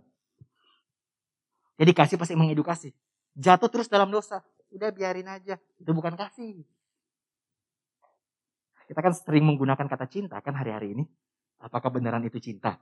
Jadi 1.77 1.91
kasih 1.91 2.15
pasti 2.15 2.33
mengedukasi. 2.33 2.95
Jatuh 3.37 3.69
terus 3.69 3.91
dalam 3.91 4.09
dosa, 4.09 4.41
udah 4.71 4.89
biarin 4.91 5.29
aja. 5.29 5.55
Itu 5.79 5.91
bukan 5.95 6.15
kasih. 6.15 6.63
Kita 8.87 9.03
kan 9.03 9.11
sering 9.11 9.43
menggunakan 9.43 9.83
kata 9.83 10.07
cinta 10.07 10.39
kan 10.39 10.55
hari-hari 10.55 10.95
ini. 10.95 11.03
Apakah 11.59 11.91
beneran 11.91 12.23
itu 12.23 12.39
cinta? 12.39 12.79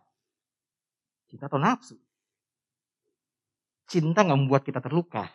Cinta 1.25 1.49
atau 1.49 1.57
nafsu? 1.57 1.97
Cinta 3.89 4.21
nggak 4.21 4.37
membuat 4.37 4.61
kita 4.61 4.77
terluka. 4.81 5.25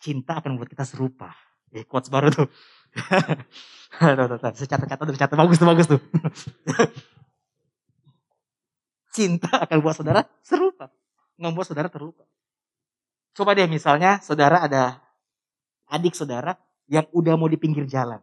Cinta 0.00 0.40
akan 0.40 0.56
membuat 0.56 0.72
kita 0.72 0.88
serupa. 0.88 1.36
Eh, 1.72 1.84
quotes 1.84 2.12
baru 2.12 2.32
tuh. 2.32 2.48
Secatat 4.60 4.88
kata 4.88 5.02
tuh, 5.08 5.16
catat 5.16 5.36
bagus 5.36 5.56
tuh, 5.60 5.68
bagus 5.68 5.86
tuh. 5.88 6.00
Cinta 9.16 9.68
akan 9.68 9.76
membuat 9.80 9.96
saudara 10.00 10.24
serupa. 10.40 10.88
Nggak 11.36 11.50
membuat 11.52 11.68
saudara 11.68 11.88
terluka. 11.92 12.24
Coba 13.32 13.56
deh 13.56 13.64
misalnya 13.68 14.20
saudara 14.20 14.64
ada 14.64 15.00
adik 15.88 16.12
saudara 16.12 16.56
yang 16.88 17.08
udah 17.12 17.34
mau 17.36 17.48
di 17.48 17.56
pinggir 17.56 17.88
jalan. 17.88 18.20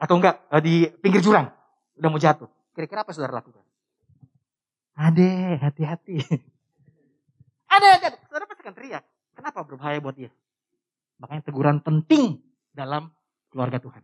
Atau 0.00 0.16
enggak, 0.16 0.40
eh, 0.48 0.62
di 0.64 0.74
pinggir 1.00 1.20
jurang. 1.20 1.52
Udah 2.00 2.08
mau 2.08 2.16
jatuh. 2.16 2.48
Kira-kira 2.72 3.04
apa 3.04 3.12
saudara 3.12 3.44
lakukan? 3.44 3.60
Ade, 4.96 5.60
hati-hati. 5.60 6.20
Ada, 7.70 8.02
ada. 8.02 8.08
Saudara 8.26 8.50
pasti 8.50 8.66
akan 8.66 8.74
teriak. 8.74 9.04
Kenapa 9.30 9.62
berbahaya 9.62 10.02
buat 10.02 10.18
dia? 10.18 10.34
Makanya 11.22 11.46
teguran 11.46 11.78
penting 11.78 12.42
dalam 12.74 13.14
keluarga 13.46 13.78
Tuhan. 13.78 14.02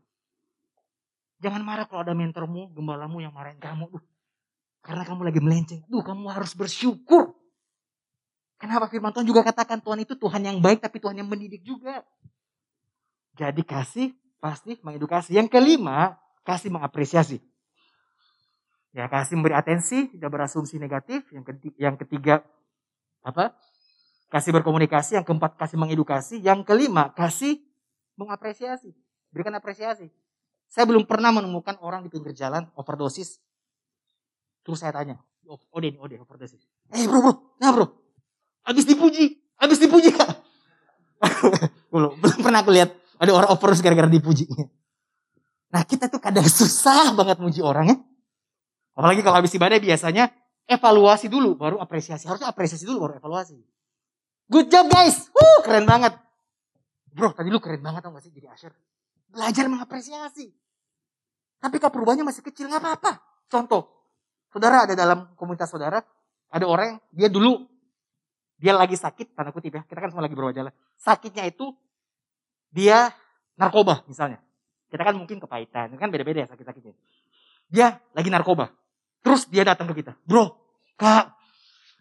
Jangan 1.44 1.60
marah 1.60 1.84
kalau 1.84 2.06
ada 2.06 2.16
mentormu, 2.16 2.72
gembalamu 2.72 3.20
yang 3.20 3.34
marahin 3.36 3.60
kamu. 3.60 3.92
Duh, 3.92 4.04
karena 4.80 5.04
kamu 5.04 5.20
lagi 5.28 5.40
melenceng. 5.42 5.80
Duh, 5.90 6.00
kamu 6.00 6.32
harus 6.32 6.56
bersyukur. 6.56 7.35
Kenapa 8.56 8.88
firman 8.88 9.12
Tuhan 9.12 9.28
juga 9.28 9.44
katakan 9.44 9.84
Tuhan 9.84 10.00
itu 10.00 10.16
Tuhan 10.16 10.40
yang 10.40 10.58
baik 10.64 10.80
tapi 10.80 10.96
Tuhan 10.96 11.16
yang 11.20 11.28
mendidik 11.28 11.60
juga. 11.60 12.00
Jadi 13.36 13.60
kasih 13.60 14.16
pasti 14.40 14.80
mengedukasi. 14.80 15.36
Yang 15.36 15.52
kelima, 15.52 16.16
kasih 16.40 16.72
mengapresiasi. 16.72 17.44
Ya 18.96 19.12
kasih 19.12 19.36
memberi 19.36 19.52
atensi, 19.52 20.08
tidak 20.08 20.32
berasumsi 20.32 20.80
negatif. 20.80 21.28
Yang 21.28 21.52
ketiga, 21.52 21.76
yang 21.76 21.96
ketiga 22.00 22.34
apa? 23.20 23.52
Kasih 24.32 24.56
berkomunikasi, 24.56 25.20
yang 25.20 25.26
keempat 25.28 25.60
kasih 25.60 25.76
mengedukasi, 25.76 26.40
yang 26.40 26.64
kelima 26.64 27.12
kasih 27.12 27.60
mengapresiasi, 28.16 28.96
berikan 29.28 29.52
apresiasi. 29.52 30.08
Saya 30.66 30.88
belum 30.88 31.04
pernah 31.04 31.30
menemukan 31.30 31.76
orang 31.84 32.02
di 32.02 32.10
pinggir 32.10 32.32
jalan 32.32 32.66
overdosis. 32.74 33.38
Terus 34.64 34.82
saya 34.82 34.96
tanya, 34.96 35.20
oh, 35.46 35.60
Ode 35.70 35.94
nih, 35.94 36.00
Ode 36.00 36.16
overdosis. 36.18 36.64
Eh 36.90 37.06
bro, 37.06 37.22
bro, 37.22 37.32
nah 37.62 37.70
bro, 37.70 37.86
habis 38.66 38.84
dipuji, 38.84 39.38
habis 39.56 39.78
dipuji 39.78 40.10
kak. 40.16 40.42
belum, 41.88 42.18
pernah 42.42 42.60
aku 42.60 42.74
lihat 42.74 42.92
ada 43.16 43.30
orang 43.32 43.48
overdosis 43.54 43.80
gara-gara 43.80 44.10
dipuji. 44.10 44.44
Nah 45.72 45.82
kita 45.86 46.10
tuh 46.10 46.20
kadang 46.20 46.44
susah 46.44 47.14
banget 47.16 47.40
muji 47.40 47.62
orang 47.64 47.86
ya. 47.94 47.96
Apalagi 48.96 49.20
kalau 49.24 49.40
habis 49.40 49.52
ibadah 49.56 49.78
biasanya 49.78 50.32
evaluasi 50.66 51.30
dulu 51.30 51.56
baru 51.56 51.76
apresiasi. 51.80 52.26
Harusnya 52.28 52.50
apresiasi 52.50 52.84
dulu 52.84 53.08
baru 53.08 53.12
evaluasi. 53.22 53.56
Good 54.46 54.68
job 54.68 54.86
guys. 54.90 55.30
Wuh, 55.32 55.60
keren 55.66 55.88
banget. 55.88 56.16
Bro, 57.16 57.32
tadi 57.32 57.48
lu 57.48 57.58
keren 57.58 57.80
banget 57.80 58.04
tau 58.04 58.12
gak 58.12 58.24
sih 58.24 58.32
jadi 58.32 58.52
asher. 58.52 58.72
Belajar 59.32 59.66
mengapresiasi. 59.72 60.52
Tapi 61.56 61.76
kalau 61.80 61.92
perubahannya 61.92 62.28
masih 62.28 62.44
kecil, 62.44 62.68
nggak 62.68 62.78
apa-apa. 62.84 63.12
Contoh, 63.48 63.88
saudara 64.52 64.84
ada 64.84 64.94
dalam 64.94 65.32
komunitas 65.34 65.72
saudara, 65.72 65.98
ada 66.52 66.66
orang 66.68 67.00
dia 67.10 67.32
dulu 67.32 67.64
dia 68.56 68.72
lagi 68.72 68.96
sakit, 68.96 69.36
tanda 69.36 69.52
kutip 69.52 69.76
ya, 69.76 69.82
kita 69.84 70.00
kan 70.00 70.08
semua 70.08 70.24
lagi 70.24 70.32
berwajah 70.32 70.72
Sakitnya 70.96 71.44
itu 71.44 71.76
dia 72.72 73.12
narkoba 73.60 74.04
misalnya. 74.08 74.40
Kita 74.88 75.02
kan 75.04 75.18
mungkin 75.18 75.36
kepahitan, 75.42 75.92
kan 76.00 76.08
beda-beda 76.08 76.46
ya 76.46 76.48
sakit-sakitnya. 76.48 76.94
Dia 77.68 78.00
lagi 78.16 78.32
narkoba. 78.32 78.72
Terus 79.20 79.44
dia 79.50 79.66
datang 79.66 79.90
ke 79.90 80.00
kita, 80.00 80.14
bro, 80.24 80.54
kak, 80.96 81.34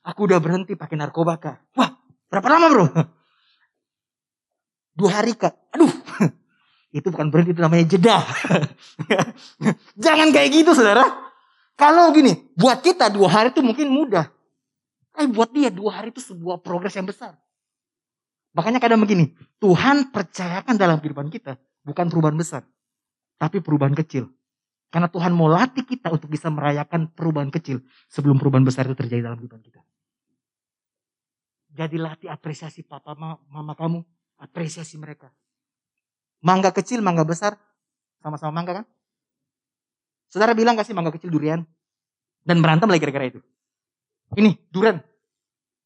aku 0.05 0.29
udah 0.29 0.39
berhenti 0.39 0.77
pakai 0.77 0.95
narkoba 0.95 1.41
kak. 1.41 1.57
Wah, 1.75 1.89
berapa 2.29 2.47
lama 2.47 2.67
bro? 2.69 2.85
Dua 4.95 5.09
hari 5.11 5.35
kak. 5.35 5.75
Aduh, 5.75 5.89
itu 6.97 7.07
bukan 7.09 7.33
berhenti, 7.33 7.51
itu 7.51 7.59
namanya 7.59 7.85
jeda. 7.89 8.21
Jangan 10.05 10.31
kayak 10.31 10.49
gitu 10.53 10.71
saudara. 10.71 11.03
Kalau 11.75 12.15
gini, 12.15 12.31
buat 12.55 12.79
kita 12.79 13.11
dua 13.11 13.27
hari 13.27 13.51
itu 13.51 13.59
mungkin 13.59 13.91
mudah. 13.91 14.31
Tapi 15.15 15.31
buat 15.31 15.47
dia 15.55 15.71
dua 15.71 16.03
hari 16.03 16.11
itu 16.11 16.19
sebuah 16.19 16.59
progres 16.59 16.91
yang 16.99 17.07
besar. 17.07 17.39
Makanya 18.51 18.83
kadang 18.83 18.99
begini, 18.99 19.31
Tuhan 19.63 20.11
percayakan 20.11 20.75
dalam 20.75 20.99
kehidupan 20.99 21.31
kita 21.31 21.55
bukan 21.87 22.11
perubahan 22.11 22.35
besar, 22.35 22.67
tapi 23.39 23.63
perubahan 23.63 23.95
kecil. 23.95 24.27
Karena 24.91 25.07
Tuhan 25.07 25.31
mau 25.31 25.47
latih 25.47 25.87
kita 25.87 26.11
untuk 26.11 26.27
bisa 26.27 26.51
merayakan 26.51 27.11
perubahan 27.15 27.47
kecil 27.47 27.79
sebelum 28.11 28.35
perubahan 28.35 28.67
besar 28.67 28.87
itu 28.87 28.95
terjadi 28.95 29.27
dalam 29.27 29.39
kehidupan 29.39 29.63
kita. 29.63 29.81
Jadi 31.75 31.95
latih 31.99 32.31
apresiasi 32.31 32.83
papa 32.83 33.15
mama 33.15 33.75
kamu, 33.75 34.03
apresiasi 34.39 34.95
mereka. 34.99 35.31
Mangga 36.43 36.71
kecil, 36.75 37.03
mangga 37.03 37.27
besar, 37.27 37.55
sama-sama 38.23 38.55
mangga 38.55 38.83
kan? 38.83 38.85
Saudara 40.31 40.51
bilang 40.55 40.75
kasih 40.75 40.95
mangga 40.95 41.15
kecil 41.15 41.31
durian 41.31 41.63
dan 42.47 42.59
berantem 42.59 42.87
lagi 42.87 43.03
gara-gara 43.03 43.27
itu. 43.31 43.39
Ini 44.35 44.51
durian. 44.69 44.99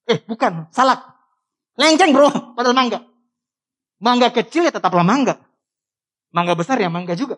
Eh 0.10 0.20
bukan, 0.26 0.74
salak. 0.74 1.06
Lenceng 1.78 2.12
bro, 2.12 2.28
padahal 2.58 2.76
mangga. 2.76 3.00
Mangga 4.02 4.34
kecil 4.34 4.66
ya 4.68 4.74
tetaplah 4.74 5.06
mangga. 5.06 5.38
Mangga 6.34 6.58
besar 6.58 6.82
ya 6.82 6.90
mangga 6.90 7.14
juga. 7.14 7.38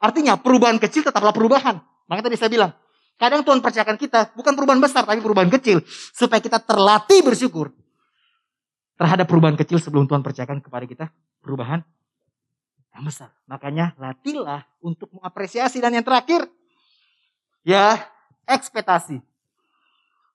Artinya 0.00 0.38
perubahan 0.40 0.80
kecil 0.80 1.04
tetaplah 1.04 1.34
perubahan. 1.34 1.78
Makanya 2.08 2.32
tadi 2.32 2.36
saya 2.38 2.50
bilang, 2.50 2.72
kadang 3.20 3.42
Tuhan 3.44 3.60
percayakan 3.60 3.98
kita 3.98 4.32
bukan 4.32 4.52
perubahan 4.56 4.80
besar 4.80 5.04
tapi 5.04 5.20
perubahan 5.20 5.50
kecil 5.52 5.82
supaya 6.14 6.40
kita 6.40 6.62
terlatih 6.62 7.20
bersyukur. 7.22 7.74
terhadap 8.98 9.30
perubahan 9.30 9.54
kecil 9.54 9.78
sebelum 9.78 10.10
Tuhan 10.10 10.26
percayakan 10.26 10.58
kepada 10.58 10.82
kita 10.82 11.06
perubahan 11.38 11.86
yang 12.90 13.06
besar. 13.06 13.30
Makanya 13.46 13.94
latihlah 13.94 14.66
untuk 14.82 15.06
mengapresiasi 15.14 15.78
dan 15.78 15.94
yang 15.94 16.02
terakhir 16.02 16.50
ya 17.62 17.94
ekspektasi. 18.42 19.22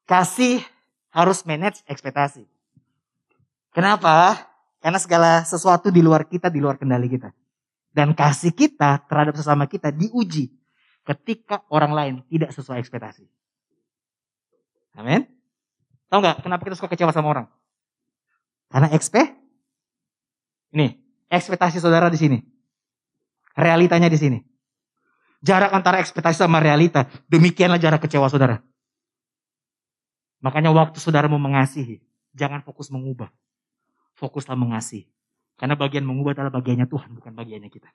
Kasih 0.03 0.59
harus 1.13 1.45
manage 1.47 1.79
ekspektasi. 1.87 2.43
Kenapa? 3.71 4.37
Karena 4.83 4.99
segala 4.99 5.31
sesuatu 5.47 5.87
di 5.87 6.03
luar 6.03 6.27
kita, 6.27 6.51
di 6.51 6.59
luar 6.59 6.75
kendali 6.75 7.07
kita. 7.07 7.31
Dan 7.93 8.11
kasih 8.17 8.51
kita 8.51 9.05
terhadap 9.05 9.37
sesama 9.37 9.69
kita 9.69 9.93
diuji 9.93 10.51
ketika 11.05 11.61
orang 11.69 11.93
lain 11.93 12.13
tidak 12.27 12.51
sesuai 12.51 12.81
ekspektasi. 12.81 13.23
Amin. 14.97 15.29
Tahu 16.09 16.19
nggak 16.21 16.37
kenapa 16.45 16.61
kita 16.65 16.75
suka 16.77 16.89
kecewa 16.93 17.13
sama 17.13 17.29
orang? 17.29 17.47
Karena 18.73 18.89
ekspe, 18.93 19.21
ini 20.73 20.97
ekspektasi 21.29 21.77
saudara 21.77 22.09
di 22.09 22.17
sini, 22.17 22.37
realitanya 23.53 24.09
di 24.09 24.17
sini. 24.17 24.39
Jarak 25.43 25.69
antara 25.75 26.01
ekspektasi 26.01 26.41
sama 26.41 26.57
realita, 26.57 27.05
demikianlah 27.29 27.77
jarak 27.77 28.01
kecewa 28.01 28.29
saudara. 28.29 28.57
Makanya 30.43 30.75
waktu 30.75 30.99
saudara 30.99 31.31
mau 31.31 31.39
mengasihi, 31.39 32.03
jangan 32.35 32.59
fokus 32.61 32.91
mengubah 32.91 33.31
fokuslah 34.17 34.57
mengasihi. 34.57 35.09
Karena 35.57 35.77
bagian 35.77 36.05
mengubah 36.05 36.33
adalah 36.33 36.53
bagiannya 36.53 36.89
Tuhan, 36.89 37.09
bukan 37.17 37.33
bagiannya 37.33 37.69
kita. 37.69 37.89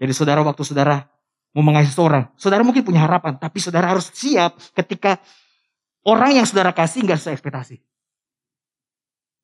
Jadi 0.00 0.12
saudara 0.16 0.40
waktu 0.42 0.62
saudara 0.64 1.04
mau 1.52 1.60
mengasihi 1.62 1.92
seorang, 1.92 2.32
saudara 2.40 2.64
mungkin 2.64 2.82
punya 2.82 3.04
harapan, 3.04 3.36
tapi 3.36 3.60
saudara 3.60 3.92
harus 3.92 4.08
siap 4.10 4.56
ketika 4.72 5.20
orang 6.08 6.40
yang 6.40 6.46
saudara 6.48 6.72
kasih 6.72 7.04
nggak 7.04 7.20
sesuai 7.20 7.36
ekspektasi. 7.36 7.76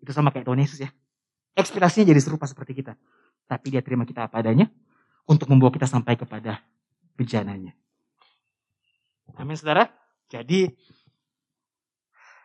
Itu 0.01 0.11
sama 0.14 0.33
kayak 0.33 0.49
Tuhan 0.49 0.61
Yesus 0.62 0.79
ya. 0.81 0.91
Ekspektasinya 1.59 2.09
jadi 2.09 2.21
serupa 2.23 2.47
seperti 2.49 2.73
kita. 2.81 2.95
Tapi 3.45 3.67
dia 3.75 3.83
terima 3.85 4.07
kita 4.09 4.31
apa 4.31 4.41
adanya 4.41 4.71
untuk 5.29 5.51
membawa 5.51 5.75
kita 5.75 5.91
sampai 5.91 6.17
kepada 6.17 6.62
bejananya. 7.19 7.75
Amin 9.37 9.55
saudara. 9.55 9.91
Jadi 10.33 10.73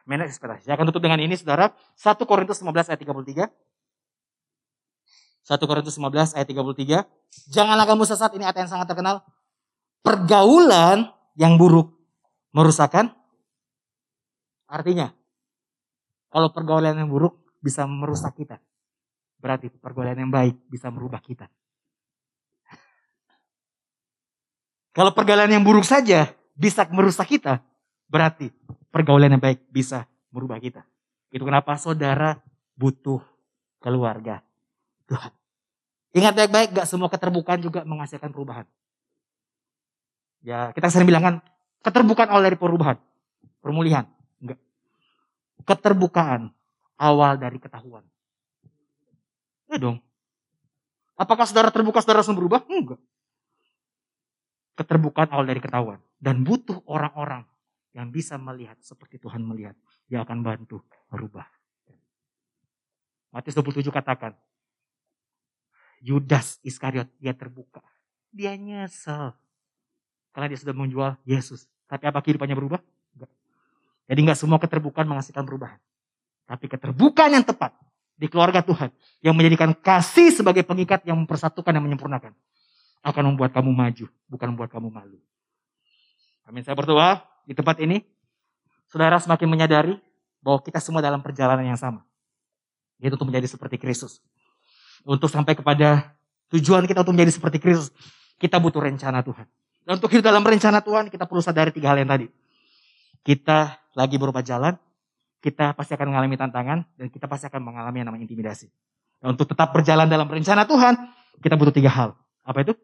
manage 0.03 0.35
ekspektasi. 0.35 0.67
Saya 0.67 0.75
akan 0.75 0.91
tutup 0.91 1.03
dengan 1.03 1.19
ini 1.19 1.35
saudara. 1.35 1.71
1 1.95 2.15
Korintus 2.27 2.59
15 2.59 2.91
ayat 2.91 2.99
33. 2.99 3.47
1 5.43 5.69
Korintus 5.69 5.95
15 5.99 6.35
ayat 6.39 6.47
33. 6.47 7.03
Janganlah 7.51 7.85
kamu 7.87 8.03
sesat, 8.07 8.31
ini 8.35 8.47
ayat 8.47 8.63
yang 8.63 8.71
sangat 8.71 8.87
terkenal. 8.87 9.23
Pergaulan 10.03 11.11
yang 11.35 11.59
buruk 11.59 11.91
merusakkan. 12.55 13.11
Artinya, 14.67 15.11
kalau 16.31 16.49
pergaulan 16.49 16.95
yang 16.95 17.11
buruk 17.11 17.39
bisa 17.59 17.83
merusak 17.87 18.35
kita. 18.35 18.59
Berarti 19.39 19.67
pergaulan 19.67 20.15
yang 20.15 20.31
baik 20.31 20.55
bisa 20.71 20.87
merubah 20.87 21.19
kita. 21.19 21.51
Kalau 24.93 25.11
pergaulan 25.11 25.49
yang 25.49 25.65
buruk 25.65 25.83
saja 25.83 26.31
bisa 26.53 26.85
merusak 26.93 27.25
kita, 27.25 27.59
berarti 28.05 28.53
pergaulan 28.93 29.34
yang 29.34 29.41
baik 29.41 29.65
bisa 29.73 30.06
merubah 30.29 30.62
kita. 30.62 30.86
Itu 31.34 31.41
kenapa 31.49 31.73
saudara 31.82 32.38
butuh 32.77 33.17
keluarga 33.82 34.45
Tuhan. 35.10 35.34
Ingat 36.13 36.34
baik-baik, 36.38 36.69
gak 36.77 36.86
semua 36.86 37.10
keterbukaan 37.10 37.58
juga 37.58 37.82
menghasilkan 37.89 38.29
perubahan. 38.29 38.69
Ya, 40.45 40.69
kita 40.77 40.93
sering 40.93 41.10
bilang 41.10 41.25
kan, 41.25 41.36
keterbukaan 41.82 42.29
awal 42.29 42.45
dari 42.45 42.53
perubahan. 42.53 43.01
Pemulihan. 43.65 44.06
Enggak. 44.38 44.62
Keterbukaan 45.65 46.53
awal 47.01 47.41
dari 47.41 47.58
ketahuan. 47.58 48.06
Ya 49.73 49.82
dong. 49.82 49.97
Apakah 51.17 51.49
saudara 51.49 51.73
terbuka, 51.73 52.03
saudara 52.06 52.21
langsung 52.21 52.38
berubah? 52.38 52.62
Enggak. 52.69 53.01
Keterbukaan 54.77 55.34
awal 55.34 55.49
dari 55.49 55.63
ketahuan. 55.63 55.97
Dan 56.21 56.45
butuh 56.45 56.77
orang-orang 56.86 57.41
yang 57.93 58.10
bisa 58.10 58.36
melihat 58.41 58.75
seperti 58.82 59.21
Tuhan 59.21 59.45
melihat. 59.45 59.77
Dia 60.10 60.25
akan 60.25 60.41
bantu 60.41 60.82
merubah. 61.13 61.45
Matius 63.29 63.58
27 63.58 63.89
katakan, 63.89 64.34
Yudas 66.03 66.60
Iskariot, 66.65 67.08
dia 67.17 67.34
terbuka. 67.34 67.82
Dia 68.34 68.58
nyesel. 68.58 69.34
Karena 70.34 70.49
dia 70.49 70.60
sudah 70.60 70.75
menjual 70.75 71.17
Yesus. 71.23 71.69
Tapi 71.86 72.10
apa 72.10 72.19
kehidupannya 72.19 72.58
berubah? 72.58 72.82
Enggak. 73.13 73.32
Jadi 74.10 74.19
enggak 74.25 74.38
semua 74.41 74.58
keterbukaan 74.58 75.06
menghasilkan 75.06 75.45
perubahan. 75.45 75.79
Tapi 76.49 76.65
keterbukaan 76.67 77.32
yang 77.38 77.45
tepat 77.45 77.77
di 78.17 78.25
keluarga 78.25 78.65
Tuhan. 78.65 78.89
Yang 79.21 79.34
menjadikan 79.38 79.71
kasih 79.77 80.34
sebagai 80.34 80.65
pengikat 80.65 81.06
yang 81.06 81.15
mempersatukan 81.21 81.71
dan 81.71 81.82
menyempurnakan. 81.82 82.34
Akan 83.06 83.23
membuat 83.29 83.53
kamu 83.53 83.69
maju, 83.69 84.06
bukan 84.27 84.47
membuat 84.53 84.69
kamu 84.73 84.89
malu. 84.89 85.21
Amin. 86.43 86.65
Saya 86.65 86.75
berdoa 86.75 87.33
di 87.43 87.53
tempat 87.56 87.79
ini, 87.84 88.03
saudara 88.88 89.19
semakin 89.19 89.47
menyadari 89.47 89.95
bahwa 90.43 90.60
kita 90.63 90.79
semua 90.79 90.99
dalam 90.99 91.23
perjalanan 91.23 91.63
yang 91.63 91.79
sama. 91.79 92.03
Yaitu 92.99 93.15
untuk 93.19 93.32
menjadi 93.32 93.51
seperti 93.51 93.75
Kristus. 93.79 94.23
Untuk 95.03 95.27
sampai 95.27 95.56
kepada 95.56 96.15
tujuan 96.51 96.88
kita 96.88 97.03
untuk 97.03 97.15
menjadi 97.15 97.36
seperti 97.36 97.60
Kristus, 97.60 97.91
kita 98.39 98.60
butuh 98.60 98.79
rencana 98.79 99.23
Tuhan. 99.23 99.47
Dan 99.84 99.99
untuk 99.99 100.12
hidup 100.15 100.23
dalam 100.23 100.43
rencana 100.43 100.79
Tuhan, 100.79 101.12
kita 101.12 101.27
perlu 101.27 101.43
sadari 101.43 101.75
tiga 101.75 101.91
hal 101.91 101.99
yang 101.99 102.08
tadi. 102.08 102.27
Kita 103.23 103.75
lagi 103.95 104.15
berupa 104.15 104.39
jalan, 104.39 104.79
kita 105.43 105.75
pasti 105.75 105.95
akan 105.95 106.08
mengalami 106.15 106.36
tantangan, 106.39 106.79
dan 106.95 107.08
kita 107.12 107.27
pasti 107.27 107.51
akan 107.51 107.60
mengalami 107.60 108.03
yang 108.03 108.08
namanya 108.08 108.23
intimidasi. 108.27 108.71
Dan 109.19 109.36
untuk 109.36 109.51
tetap 109.51 109.75
berjalan 109.75 110.08
dalam 110.08 110.27
rencana 110.27 110.63
Tuhan, 110.63 110.95
kita 111.43 111.56
butuh 111.60 111.75
tiga 111.75 111.91
hal. 111.91 112.15
Apa 112.43 112.63
itu? 112.63 112.75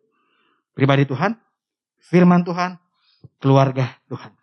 Pribadi 0.76 1.08
Tuhan, 1.08 1.36
firman 2.00 2.44
Tuhan, 2.44 2.80
keluarga 3.40 3.96
Tuhan. 4.08 4.39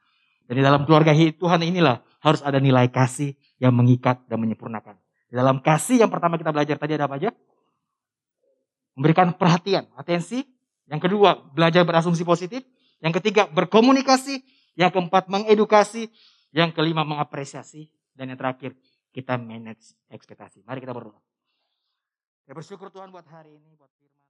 Dan 0.46 0.54
di 0.58 0.62
dalam 0.62 0.86
keluarga 0.86 1.10
Tuhan 1.12 1.60
inilah 1.62 2.02
harus 2.22 2.40
ada 2.42 2.62
nilai 2.62 2.86
kasih 2.90 3.34
yang 3.58 3.74
mengikat 3.74 4.22
dan 4.30 4.38
menyempurnakan. 4.42 4.94
Di 5.26 5.34
dalam 5.34 5.58
kasih 5.58 6.06
yang 6.06 6.10
pertama 6.10 6.38
kita 6.38 6.54
belajar 6.54 6.78
tadi 6.78 6.94
ada 6.94 7.10
apa 7.10 7.18
aja? 7.18 7.30
Memberikan 8.96 9.34
perhatian, 9.36 9.84
atensi. 9.98 10.46
Yang 10.86 11.10
kedua, 11.10 11.36
belajar 11.52 11.82
berasumsi 11.84 12.22
positif. 12.22 12.62
Yang 13.02 13.20
ketiga, 13.20 13.44
berkomunikasi. 13.50 14.40
Yang 14.78 14.90
keempat, 14.96 15.28
mengedukasi. 15.28 16.08
Yang 16.54 16.70
kelima, 16.78 17.04
mengapresiasi. 17.04 17.92
Dan 18.16 18.32
yang 18.32 18.38
terakhir, 18.40 18.72
kita 19.12 19.36
manage 19.36 19.92
ekspektasi. 20.08 20.64
Mari 20.64 20.80
kita 20.80 20.96
berdoa. 20.96 21.20
Ya 22.46 22.54
bersyukur 22.54 22.88
Tuhan 22.94 23.10
buat 23.10 23.26
hari 23.26 23.58
ini, 23.58 23.74
buat 23.74 23.90
firman. 23.98 24.25